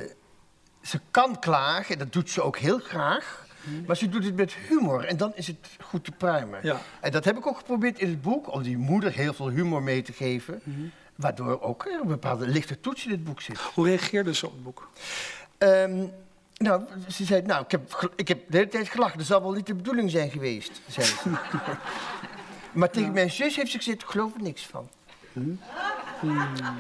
ze 0.87 1.01
kan 1.11 1.39
klagen, 1.39 1.93
en 1.93 1.99
dat 1.99 2.13
doet 2.13 2.31
ze 2.31 2.43
ook 2.43 2.59
heel 2.59 2.79
graag. 2.79 3.45
Maar 3.87 3.97
ze 3.97 4.09
doet 4.09 4.25
het 4.25 4.37
met 4.37 4.53
humor 4.53 5.05
en 5.05 5.17
dan 5.17 5.33
is 5.35 5.47
het 5.47 5.57
goed 5.81 6.05
te 6.05 6.11
pruimen. 6.11 6.59
Ja. 6.63 6.81
En 7.01 7.11
dat 7.11 7.25
heb 7.25 7.37
ik 7.37 7.47
ook 7.47 7.57
geprobeerd 7.57 7.99
in 7.99 8.09
het 8.09 8.23
boek, 8.23 8.53
om 8.53 8.63
die 8.63 8.77
moeder 8.79 9.13
heel 9.13 9.33
veel 9.33 9.49
humor 9.49 9.83
mee 9.83 10.03
te 10.03 10.13
geven. 10.13 10.63
Waardoor 11.15 11.61
ook 11.61 11.87
er 11.87 12.01
een 12.01 12.07
bepaalde 12.09 12.47
lichte 12.49 12.81
toets 12.81 13.05
in 13.05 13.11
het 13.11 13.25
boek 13.25 13.41
zit. 13.41 13.59
Hoe 13.61 13.87
reageerde 13.87 14.35
ze 14.35 14.47
op 14.47 14.53
het 14.53 14.63
boek? 14.63 14.91
Ehm, 15.59 16.07
nou, 16.57 16.83
ze 17.09 17.25
zei, 17.25 17.43
nou, 17.43 17.65
ik 17.65 17.71
heb, 17.71 18.11
ik 18.17 18.29
heb 18.29 18.39
de 18.49 18.57
hele 18.57 18.69
tijd 18.69 18.89
gelachen. 18.89 19.19
Dat 19.19 19.27
zal 19.27 19.43
wel 19.43 19.53
niet 19.53 19.67
de 19.67 19.75
bedoeling 19.75 20.11
zijn 20.11 20.31
geweest, 20.31 20.81
zei 20.89 21.07
ze. 21.07 21.31
maar 22.73 22.91
tegen 22.91 23.13
mijn 23.13 23.31
zus 23.31 23.57
heeft 23.57 23.71
ze 23.71 23.77
gezegd, 23.77 24.03
ik 24.03 24.09
geloof 24.09 24.35
er 24.35 24.43
niks 24.43 24.67
van. 24.67 24.89
Sta- 26.57 26.75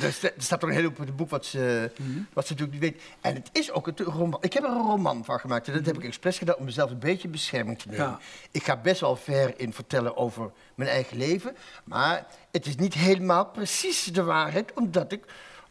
er 0.00 0.32
staat 0.36 0.60
toch 0.60 0.68
een 0.68 0.74
hele 0.74 0.88
hoop 0.88 0.98
in 0.98 1.06
het 1.06 1.16
boek 1.16 1.30
wat 1.30 1.46
ze, 1.46 1.90
wat 2.32 2.46
ze 2.46 2.52
natuurlijk 2.52 2.80
niet 2.80 2.92
weet. 2.92 3.02
En 3.20 3.34
het 3.34 3.48
is 3.52 3.70
ook 3.70 3.86
een 3.86 3.96
roman. 3.96 4.42
Ik 4.42 4.52
heb 4.52 4.62
er 4.62 4.70
een 4.70 4.86
roman 4.86 5.24
van 5.24 5.40
gemaakt. 5.40 5.68
En 5.68 5.74
dat 5.74 5.86
heb 5.86 5.96
ik 5.96 6.04
expres 6.04 6.38
gedaan 6.38 6.56
om 6.56 6.64
mezelf 6.64 6.90
een 6.90 6.98
beetje 6.98 7.24
in 7.24 7.30
bescherming 7.30 7.78
te 7.78 7.88
nemen. 7.88 8.06
Ja. 8.06 8.20
Ik 8.50 8.64
ga 8.64 8.76
best 8.76 9.00
wel 9.00 9.16
ver 9.16 9.60
in 9.60 9.72
vertellen 9.72 10.16
over 10.16 10.52
mijn 10.74 10.90
eigen 10.90 11.16
leven. 11.16 11.56
Maar 11.84 12.26
het 12.50 12.66
is 12.66 12.76
niet 12.76 12.94
helemaal 12.94 13.46
precies 13.46 14.04
de 14.04 14.22
waarheid. 14.22 14.72
Omdat 14.72 15.12
ik, 15.12 15.24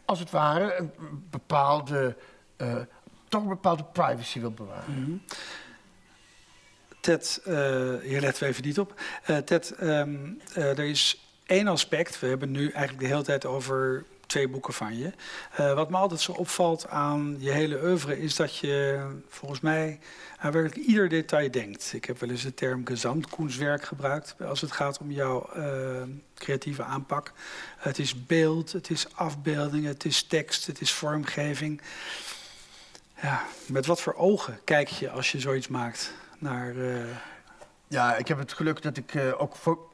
als 0.05 0.19
het 0.19 0.31
ware, 0.31 0.75
een 0.77 0.91
bepaalde, 1.29 2.15
eh, 2.55 2.75
toch 3.27 3.41
een 3.41 3.47
bepaalde 3.47 3.83
privacy 3.83 4.39
wil 4.39 4.51
bewaren. 4.51 5.21
Ted, 7.03 7.41
eh 7.43 7.53
hier 8.01 8.21
letten 8.21 8.43
we 8.43 8.49
even 8.49 8.63
niet 8.63 8.79
op. 8.79 9.01
Eh, 9.23 9.37
Ted, 9.37 9.71
ehm, 9.71 10.15
eh, 10.53 10.69
er 10.69 10.79
is 10.79 11.23
één 11.45 11.67
aspect. 11.67 12.19
We 12.19 12.27
hebben 12.27 12.51
nu 12.51 12.69
eigenlijk 12.69 12.99
de 12.99 13.05
hele 13.05 13.23
tijd 13.23 13.45
over 13.45 14.05
twee 14.33 14.47
boeken 14.47 14.73
van 14.73 14.97
je. 14.97 15.11
Eh, 15.55 15.73
wat 15.73 15.89
me 15.89 15.97
altijd 15.97 16.21
zo 16.21 16.31
opvalt 16.31 16.87
aan 16.87 17.35
je 17.39 17.51
hele 17.51 17.83
oeuvre 17.83 18.19
is 18.19 18.35
dat 18.35 18.57
je 18.57 19.01
volgens 19.29 19.59
mij 19.59 19.99
aan 20.37 20.51
werkelijk 20.51 20.87
ieder 20.87 21.09
detail 21.09 21.51
denkt. 21.51 21.91
Ik 21.93 22.05
heb 22.05 22.19
wel 22.19 22.29
eens 22.29 22.41
de 22.43 22.53
term 22.53 22.85
gezamtkunstwerk 22.85 23.83
gebruikt 23.83 24.35
als 24.41 24.61
het 24.61 24.71
gaat 24.71 24.97
om 24.99 25.11
jouw 25.11 25.49
eh, 25.53 26.01
creatieve 26.35 26.83
aanpak. 26.83 27.31
Het 27.77 27.99
is 27.99 28.25
beeld, 28.25 28.71
het 28.71 28.89
is 28.89 29.15
afbeelding, 29.15 29.85
het 29.85 30.05
is 30.05 30.23
tekst, 30.23 30.67
het 30.67 30.81
is 30.81 30.91
vormgeving. 30.93 31.81
Ja, 33.21 33.43
met 33.65 33.85
wat 33.85 34.01
voor 34.01 34.13
ogen 34.15 34.59
kijk 34.63 34.87
je 34.87 35.09
als 35.09 35.31
je 35.31 35.39
zoiets 35.39 35.67
maakt 35.67 36.13
naar... 36.37 36.75
eh, 36.77 36.95
Ja, 37.87 38.15
ik 38.15 38.27
heb 38.27 38.37
het 38.37 38.53
geluk 38.53 38.81
dat 38.81 38.97
ik 38.97 39.13
ook 39.37 39.55
vo- 39.55 39.91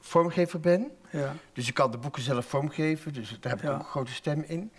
vormgever 0.00 0.60
ben. 0.60 0.90
Ja. 1.12 1.34
Dus 1.52 1.68
ik 1.68 1.74
kan 1.74 1.90
de 1.90 1.98
boeken 1.98 2.22
zelf 2.22 2.46
vormgeven, 2.46 3.12
dus 3.12 3.36
daar 3.40 3.52
heb 3.52 3.60
ik 3.60 3.66
Ja. 3.68 3.72
ook 3.74 3.78
een 3.78 3.84
grote 3.84 4.12
stem 4.12 4.44
in. 4.46 4.72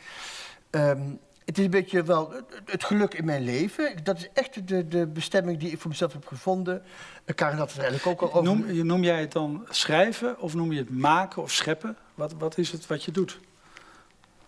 Ehm, 0.69 1.02
het 1.46 1.58
is 1.58 1.63
een 1.65 1.72
beetje 1.72 2.04
wel 2.04 2.34
het, 2.65 2.84
geluk 2.84 3.13
in 3.13 3.26
mijn 3.26 3.43
leven. 3.43 4.04
Dat 4.04 4.17
is 4.17 4.30
echt 4.34 4.67
de, 4.67 4.88
de 4.88 5.08
bestemming 5.08 5.60
die 5.60 5.72
ik 5.72 5.80
voor 5.80 5.89
mezelf 5.89 6.13
heb 6.13 6.28
gevonden. 6.28 6.84
Uh, 7.26 7.36
Karen 7.36 7.58
had 7.58 7.67
het 7.72 7.78
er 7.82 7.84
eigenlijk 7.88 8.22
ook 8.22 8.30
al 8.32 8.39
over. 8.39 8.56
Noem, 8.56 8.86
noem 8.86 9.04
jij 9.04 9.19
het 9.19 9.32
dan 9.32 9.65
schrijven 9.69 10.39
of 10.39 10.54
noem 10.54 10.72
je 10.72 10.80
het 10.80 10.89
maken 10.98 11.41
of 11.41 11.52
scheppen? 11.52 11.98
Wat, 12.15 12.34
wat 12.38 12.58
is 12.58 12.72
het 12.72 12.88
wat 12.88 13.04
je 13.04 13.12
doet? 13.12 13.39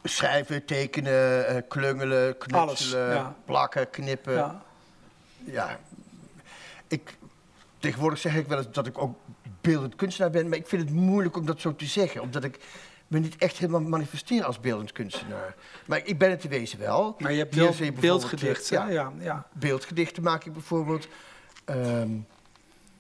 Schrijven, 0.04 0.66
tekenen, 0.66 1.48
eh, 1.48 1.62
klungelen, 1.68 2.38
knutselen, 2.38 2.62
Alles, 2.62 2.92
ja. 2.92 3.36
plakken, 3.46 3.90
knippen. 3.90 4.34
Ja. 4.34 4.62
Ja. 5.46 5.80
Ik, 6.88 7.18
tegenwoordig 7.86 8.20
zeg 8.20 8.36
ik 8.36 8.48
wel 8.48 8.58
eens 8.58 8.72
dat 8.72 8.88
ik 8.88 8.98
ook 8.98 9.18
beeldend 9.62 9.96
kunstenaar 9.96 10.32
ben, 10.32 10.50
maar 10.50 10.58
ik 10.58 10.68
vind 10.68 10.82
het 10.82 10.92
moeilijk 10.92 11.38
om 11.38 11.46
dat 11.46 11.62
zo 11.62 11.76
te 11.76 11.86
zeggen, 11.86 12.22
omdat 12.22 12.44
ik 12.44 12.60
me 13.08 13.20
niet 13.20 13.36
echt 13.38 13.58
helemaal 13.58 13.82
manifesteer 13.82 14.44
als 14.44 14.60
beeldend 14.60 14.92
kunstenaar. 14.92 15.56
Maar 15.86 16.02
ik 16.06 16.18
ben 16.18 16.30
het 16.30 16.42
te 16.42 16.48
wezen 16.48 16.80
wel. 16.80 17.16
Maar 17.20 17.32
je 17.32 17.38
hebt 17.38 17.56
wel 17.56 17.74
beeldgedichten. 18.00 18.92
Ja. 18.92 19.12
Ja, 19.20 19.48
beeldgedichten 19.54 20.24
maak 20.24 20.46
ik 20.46 20.54
bijvoorbeeld. 20.54 21.08
Ehm, 21.66 22.10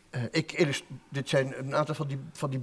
eh, 0.09 0.21
ik 0.31 0.73
dit 1.09 1.29
zijn 1.29 1.53
een 1.57 1.75
aantal 1.75 1.95
van 1.95 2.07
die, 2.07 2.19
van 2.31 2.49
die 2.49 2.59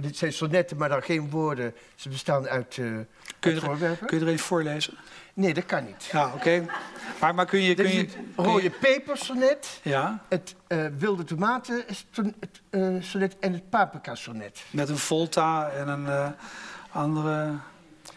Dit 0.00 0.16
zijn 0.16 0.32
sonnetten, 0.32 0.76
maar 0.76 0.88
dan 0.88 1.02
geen 1.02 1.30
woorden. 1.30 1.74
Ze 1.94 2.08
bestaan 2.08 2.48
uit, 2.48 2.78
eh, 2.78 2.84
Kun, 3.38 3.50
je 3.50 3.56
er, 3.56 3.62
voorwerpen. 3.62 4.06
kun 4.06 4.18
je 4.18 4.24
er 4.24 4.30
eens 4.30 4.42
voorlezen? 4.42 4.94
Nee, 5.34 5.54
dat 5.54 5.66
kan 5.66 5.84
niet. 5.84 6.04
Ja, 6.12 6.32
oké. 6.34 6.66
Maar, 7.20 7.34
maar 7.34 7.46
kun 7.46 7.60
je... 7.60 7.74
Kun 7.74 7.88
je, 7.92 7.98
het 7.98 8.12
je- 8.12 8.42
rode 8.42 8.70
pepersonnet, 8.70 9.80
ja, 9.82 10.22
het 10.28 10.54
eh, 10.66 10.86
wilde 10.98 11.24
tomaten 11.24 11.84
het, 11.86 12.04
eh, 12.70 12.88
sonnet 13.00 13.36
en 13.40 13.52
het 13.52 13.70
paprika 13.70 14.14
sonnet. 14.14 14.62
met 14.70 14.88
een 14.88 14.98
volta 14.98 15.70
en 15.70 15.88
een 15.88 16.34
andere... 16.90 17.54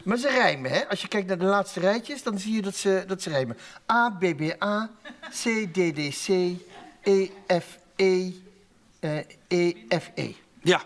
Maar 0.03 0.17
ze 0.17 0.29
rijmen, 0.29 0.71
hè? 0.71 0.89
Als 0.89 1.01
je 1.01 1.07
kijkt 1.07 1.27
naar 1.27 1.37
de 1.37 1.45
laatste 1.45 1.79
rijtjes, 1.79 2.23
dan 2.23 2.39
zie 2.39 2.53
je 2.55 2.61
dat 2.61 2.75
ze, 2.75 3.03
dat 3.07 3.21
ze 3.21 3.29
rijmen. 3.29 3.57
A, 3.91 4.09
B, 4.09 4.19
B, 4.37 4.63
A, 4.63 4.89
C, 5.29 5.43
D, 5.73 5.95
D, 5.95 6.25
C, 6.25 6.27
E, 7.01 7.29
F, 7.59 7.77
E, 7.95 8.31
E, 9.47 9.73
F, 9.99 10.11
E. 10.15 10.31
Ja, 10.61 10.81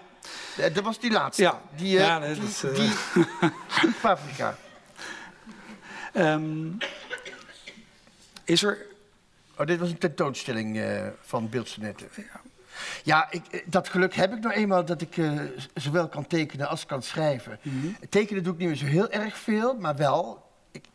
Dat 0.73 0.83
was 0.83 0.99
die 0.99 1.11
laatste. 1.11 1.41
Ja. 1.43 1.61
Die, 1.75 1.97
eh, 1.97 2.05
Ja, 2.05 2.19
nee, 2.19 2.33
die, 2.33 2.41
dat 2.41 2.49
is, 2.49 2.63
eh, 2.63 2.75
die, 2.75 2.91
die 3.81 3.91
paprika. 4.01 4.55
ehm, 6.13 6.67
is 8.43 8.63
er... 8.63 8.77
Oh, 9.57 9.65
dit 9.67 9.79
was 9.79 9.89
een 9.89 9.97
tentoonstelling 9.97 10.79
eh, 10.79 11.07
van 11.21 11.49
beeldsonetten. 11.49 12.09
Ja, 13.03 13.27
ik, 13.31 13.41
eh, 13.51 13.61
dat 13.65 13.89
geluk 13.89 14.13
heb 14.15 14.33
ik 14.33 14.39
nou 14.39 14.53
eenmaal 14.55 14.85
dat 14.85 15.01
ik 15.01 15.17
eh, 15.17 15.39
zowel 15.73 16.07
kan 16.09 16.27
tekenen 16.27 16.67
als 16.67 16.85
kan 16.85 17.03
schrijven. 17.03 17.59
Tekenen 18.09 18.43
doe 18.43 18.53
ik 18.53 18.59
niet 18.59 18.67
meer 18.67 18.77
zo 18.77 18.85
heel 18.85 19.09
erg 19.09 19.37
veel, 19.37 19.73
maar 19.79 19.95
wel. 19.95 20.49
Ik, 20.71 20.85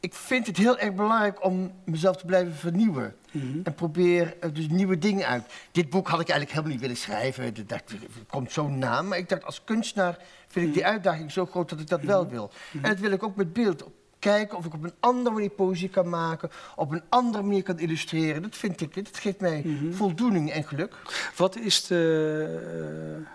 ik 0.00 0.14
vind 0.14 0.46
het 0.46 0.56
heel 0.56 0.78
erg 0.78 0.94
belangrijk 0.94 1.44
om 1.44 1.72
mezelf 1.84 2.16
te 2.16 2.26
blijven 2.26 2.54
vernieuwen. 2.54 3.14
En 3.62 3.74
probeer 3.74 4.36
dus 4.52 4.68
nieuwe 4.68 4.98
dingen 4.98 5.26
uit. 5.26 5.44
Dit 5.72 5.90
boek 5.90 6.08
had 6.08 6.20
ik 6.20 6.28
eigenlijk 6.28 6.50
helemaal 6.50 6.70
niet 6.72 6.80
willen 6.80 6.96
schrijven. 6.96 7.66
Dat 7.66 7.82
komt 8.26 8.52
zo 8.52 8.68
na. 8.68 9.02
Maar 9.02 9.18
ik 9.18 9.28
dacht, 9.28 9.44
als 9.44 9.64
kunstenaar 9.64 10.18
vind 10.48 10.66
ik 10.66 10.74
die 10.74 10.86
uitdaging 10.86 11.32
zo 11.32 11.46
groot 11.46 11.68
dat 11.68 11.80
ik 11.80 11.88
dat 11.88 12.02
wel 12.02 12.28
wil. 12.28 12.50
En 12.72 12.90
dat 12.90 12.98
wil 12.98 13.10
ik 13.10 13.22
ook 13.22 13.36
met 13.36 13.52
beeld. 13.52 13.84
Kijken 14.18 14.58
of 14.58 14.64
ik 14.64 14.74
op 14.74 14.84
een 14.84 14.94
andere 15.00 15.34
manier 15.34 15.50
poëzie 15.50 15.88
kan 15.88 16.08
maken. 16.08 16.50
Op 16.76 16.90
een 16.90 17.02
andere 17.08 17.42
manier 17.42 17.62
kan 17.62 17.78
illustreren. 17.78 18.42
Dat 18.42 18.56
vind 18.56 18.80
ik, 18.80 18.94
dat 18.94 19.18
geeft 19.18 19.40
mij 19.40 19.64
voldoening 19.90 20.50
en 20.50 20.64
geluk. 20.64 20.94
Wat 21.36 21.56
is 21.56 21.86
de, 21.86 23.18
eh, 23.20 23.28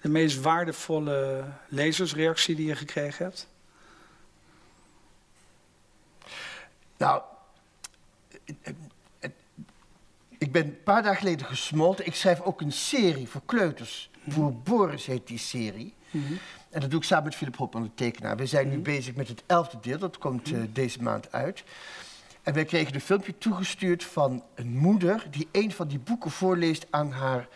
de 0.00 0.08
meest 0.08 0.40
waardevolle 0.40 1.44
lezersreactie 1.68 2.54
die 2.54 2.66
je 2.66 2.76
gekregen 2.76 3.24
hebt? 3.24 3.48
Nou, 7.02 7.22
ik 10.38 10.52
ben 10.52 10.64
een 10.64 10.82
paar 10.82 11.02
dagen 11.02 11.18
geleden 11.18 11.46
gesmolten. 11.46 12.06
Ik 12.06 12.14
schrijf 12.14 12.40
ook 12.40 12.60
een 12.60 12.72
serie 12.72 13.28
voor 13.28 13.40
kleuters. 13.46 14.10
Voor 14.28 14.54
Boris 14.54 15.06
heet 15.06 15.26
die 15.26 15.38
serie. 15.38 15.94
En 16.70 16.80
dat 16.80 16.90
doe 16.90 17.00
ik 17.00 17.06
samen 17.06 17.24
met 17.24 17.34
Philip 17.34 17.56
Hopman, 17.56 17.82
de 17.82 17.94
tekenaar. 17.94 18.36
We 18.36 18.46
zijn 18.46 18.68
nu 18.68 18.78
bezig 18.78 19.14
met 19.14 19.28
het 19.28 19.42
elfde 19.46 19.78
deel, 19.80 19.98
dat 19.98 20.18
komt 20.18 20.52
eh, 20.52 20.60
deze 20.72 21.02
maand 21.02 21.32
uit. 21.32 21.64
En 22.42 22.54
wij 22.54 22.64
kregen 22.64 22.94
een 22.94 23.00
filmpje 23.00 23.38
toegestuurd 23.38 24.04
van 24.04 24.44
een 24.54 24.76
moeder 24.76 25.26
die 25.30 25.48
een 25.52 25.72
van 25.72 25.88
die 25.88 25.98
boeken 25.98 26.30
voorleest 26.30 26.86
aan 26.90 27.12
haar 27.12 27.48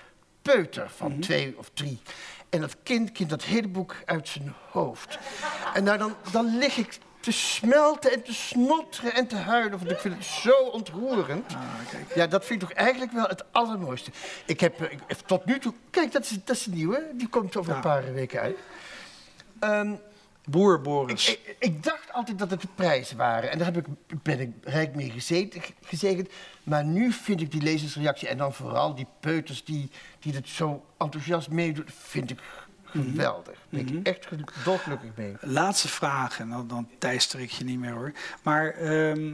peuter 0.43 0.91
van 0.91 1.19
twee 1.19 1.59
of 1.59 1.71
drie. 1.75 2.01
En 2.49 2.61
dat 2.61 2.77
kind 2.83 3.13
kent 3.13 3.31
dat 3.31 3.45
hele 3.45 3.69
boek 3.69 3.97
uit 4.05 4.29
zijn 4.29 4.55
hoofd. 4.71 5.19
En 5.75 5.85
nou, 5.85 5.99
dan, 5.99 6.15
dan 6.33 6.59
lig 6.59 6.77
ik 6.77 6.99
te 7.27 7.33
smelten 7.33 8.13
en 8.13 8.23
te 8.23 8.35
snotteren 8.35 9.15
en 9.15 9.27
te 9.27 9.37
huilen. 9.37 9.79
Want 9.79 9.91
ik 9.91 9.99
vind 9.99 10.15
het 10.15 10.25
zo 10.25 10.51
ontroerend. 10.73 11.57
Ja, 12.15 12.27
dat 12.27 12.45
vind 12.45 12.63
ik 12.63 12.69
toch 12.69 12.77
eigenlijk 12.79 13.13
wel 13.13 13.25
het 13.27 13.45
allermooiste. 13.53 14.11
Ik 14.47 14.61
heb 14.61 14.81
eh, 14.81 14.93
ik- 14.93 15.17
tot 15.27 15.45
nu 15.45 15.59
toe... 15.59 15.75
Kijk, 15.91 16.13
dat 16.13 16.23
is, 16.25 16.39
dat 16.45 16.57
is 16.57 16.67
een 16.67 16.73
nieuwe. 16.75 17.07
Die 17.15 17.29
komt 17.29 17.57
over 17.57 17.71
Ja. 17.71 17.77
een 17.77 17.83
paar 17.83 18.13
weken 18.15 18.41
uit. 18.41 18.57
Ehm, 19.61 19.95
Boer 20.45 20.81
Boris. 20.81 21.29
ik, 21.29 21.41
ik, 21.45 21.57
ik 21.59 21.83
dacht 21.83 22.13
altijd 22.13 22.39
dat 22.39 22.51
het 22.51 22.61
de 22.61 22.69
prijzen 22.75 23.17
waren. 23.17 23.51
En 23.51 23.59
daar 23.59 23.73
heb 23.73 23.77
ik, 23.77 23.87
ben 24.23 24.41
ik 24.41 24.51
rijk 24.63 24.95
mee 24.95 25.11
gezeten, 25.11 25.63
gezegend. 25.83 26.29
Maar 26.63 26.85
nu 26.85 27.13
vind 27.13 27.41
ik 27.41 27.51
die 27.51 27.63
lezersreactie... 27.63 28.29
en 28.29 28.39
dan 28.39 28.53
vooral 28.55 28.95
die 28.95 29.07
peuters 29.21 29.65
die, 29.65 29.91
die 30.21 30.35
het 30.35 30.49
zo 30.49 30.85
enthousiast 30.99 31.51
meedoen... 31.51 31.87
vind 32.09 32.31
ik 32.31 32.41
geweldig. 33.05 33.55
Daar 33.71 33.85
ben 33.85 33.99
ik 33.99 34.07
echt 34.07 34.27
ge- 34.27 34.37
dolgelukkig 34.65 35.11
mee. 35.17 35.37
Laatste 35.41 35.89
vraag, 35.89 36.41
en 36.41 36.49
dan, 36.49 36.69
dan 36.69 36.89
teister 36.99 37.41
ik 37.41 37.51
je 37.51 37.65
niet 37.65 37.79
meer 37.79 37.93
hoor. 37.93 38.13
Maar 38.43 38.71
ehm, 38.71 39.33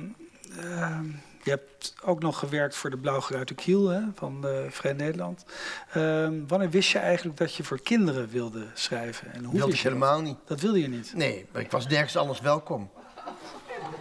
ehm, 0.58 1.04
je 1.44 1.50
hebt 1.50 1.94
ook 2.04 2.20
nog 2.22 2.38
gewerkt 2.38 2.74
voor 2.76 2.90
de 2.90 2.96
Blauwgeruite 2.96 3.54
Kiel 3.54 3.88
hè, 3.88 4.00
van 4.14 4.46
eh, 4.46 4.52
Vrij 4.70 4.92
Nederland. 4.92 5.44
Ehm, 5.92 6.34
wanneer 6.46 6.70
wist 6.70 6.90
je 6.90 6.98
eigenlijk 6.98 7.38
dat 7.38 7.54
je 7.54 7.64
voor 7.64 7.80
kinderen 7.80 8.28
wilde 8.28 8.66
schrijven? 8.74 9.32
En 9.32 9.44
hoe 9.44 9.54
Wilde 9.54 9.72
ik 9.72 9.76
je 9.78 9.82
dat? 9.82 9.92
helemaal 9.92 10.20
niet. 10.20 10.36
Dat 10.46 10.60
wilde 10.60 10.80
je 10.80 10.88
niet. 10.88 11.12
Nee, 11.14 11.46
maar 11.52 11.62
ik 11.62 11.70
was 11.70 11.86
nergens 11.86 12.16
anders 12.16 12.40
welkom. 12.40 12.90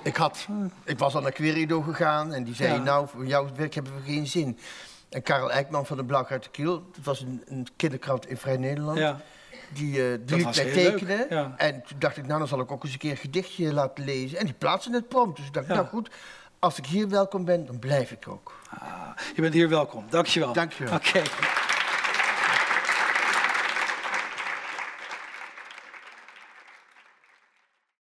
Ik, 0.04 0.16
had, 0.16 0.48
ik 0.84 1.00
was 1.00 1.16
al 1.16 1.22
naar 1.22 1.32
Querido 1.32 1.82
gegaan 1.82 2.34
en 2.34 2.44
die 2.44 2.56
zei... 2.56 2.74
Ja. 2.74 2.84
nou, 2.84 3.08
voor 3.08 3.26
jouw 3.26 3.48
werk 3.56 3.74
hebben 3.74 3.94
we 3.96 4.02
geen 4.12 4.28
zin. 4.28 4.58
En 5.10 5.22
Karel 5.22 5.52
Eijkman 5.52 5.86
van 5.86 5.98
de 5.98 6.06
Blauw 6.06 6.26
uit 6.28 6.44
de 6.44 6.50
Kiel... 6.50 6.74
dat 6.96 7.06
was 7.06 7.22
een, 7.22 7.42
een 7.46 7.68
kinderkrant 7.76 8.28
in 8.28 8.38
Vrij 8.38 8.58
Nederland... 8.58 8.98
Ja. 8.98 9.22
Die, 9.74 10.12
eh 10.12 10.18
die 10.26 10.36
liet 10.38 10.56
mij 10.56 10.72
tekenen. 10.72 11.26
ja. 11.30 11.54
En 11.58 11.84
toen 11.88 12.00
dacht 12.00 12.18
ik, 12.18 12.26
nou, 12.28 12.40
dan 12.40 12.48
zal 12.48 12.60
ik 12.60 12.72
ook 12.72 12.84
eens 12.84 12.94
een 12.94 13.00
keer 13.00 13.12
een 13.12 13.18
gedichtje 13.18 13.74
laten 13.74 14.04
lezen. 14.06 14.38
En 14.38 14.46
die 14.46 14.54
plaatsen 14.54 14.94
het 14.94 15.08
prompt. 15.08 15.38
Dus 15.38 15.46
ik 15.48 15.54
dacht, 15.54 15.68
Ja. 15.68 15.74
nou 15.74 15.86
goed, 15.88 16.10
als 16.60 16.78
ik 16.78 16.86
hier 16.86 17.10
welkom 17.10 17.46
ben, 17.46 17.66
dan 17.66 17.80
blijf 17.80 18.12
ik 18.12 18.28
ook. 18.28 18.56
Ah, 18.80 18.90
je 19.36 19.42
bent 19.42 19.54
hier 19.54 19.70
welkom. 19.70 20.06
Dankjewel. 20.10 20.54
Dankjewel. 20.54 20.96
Oké. 20.96 21.22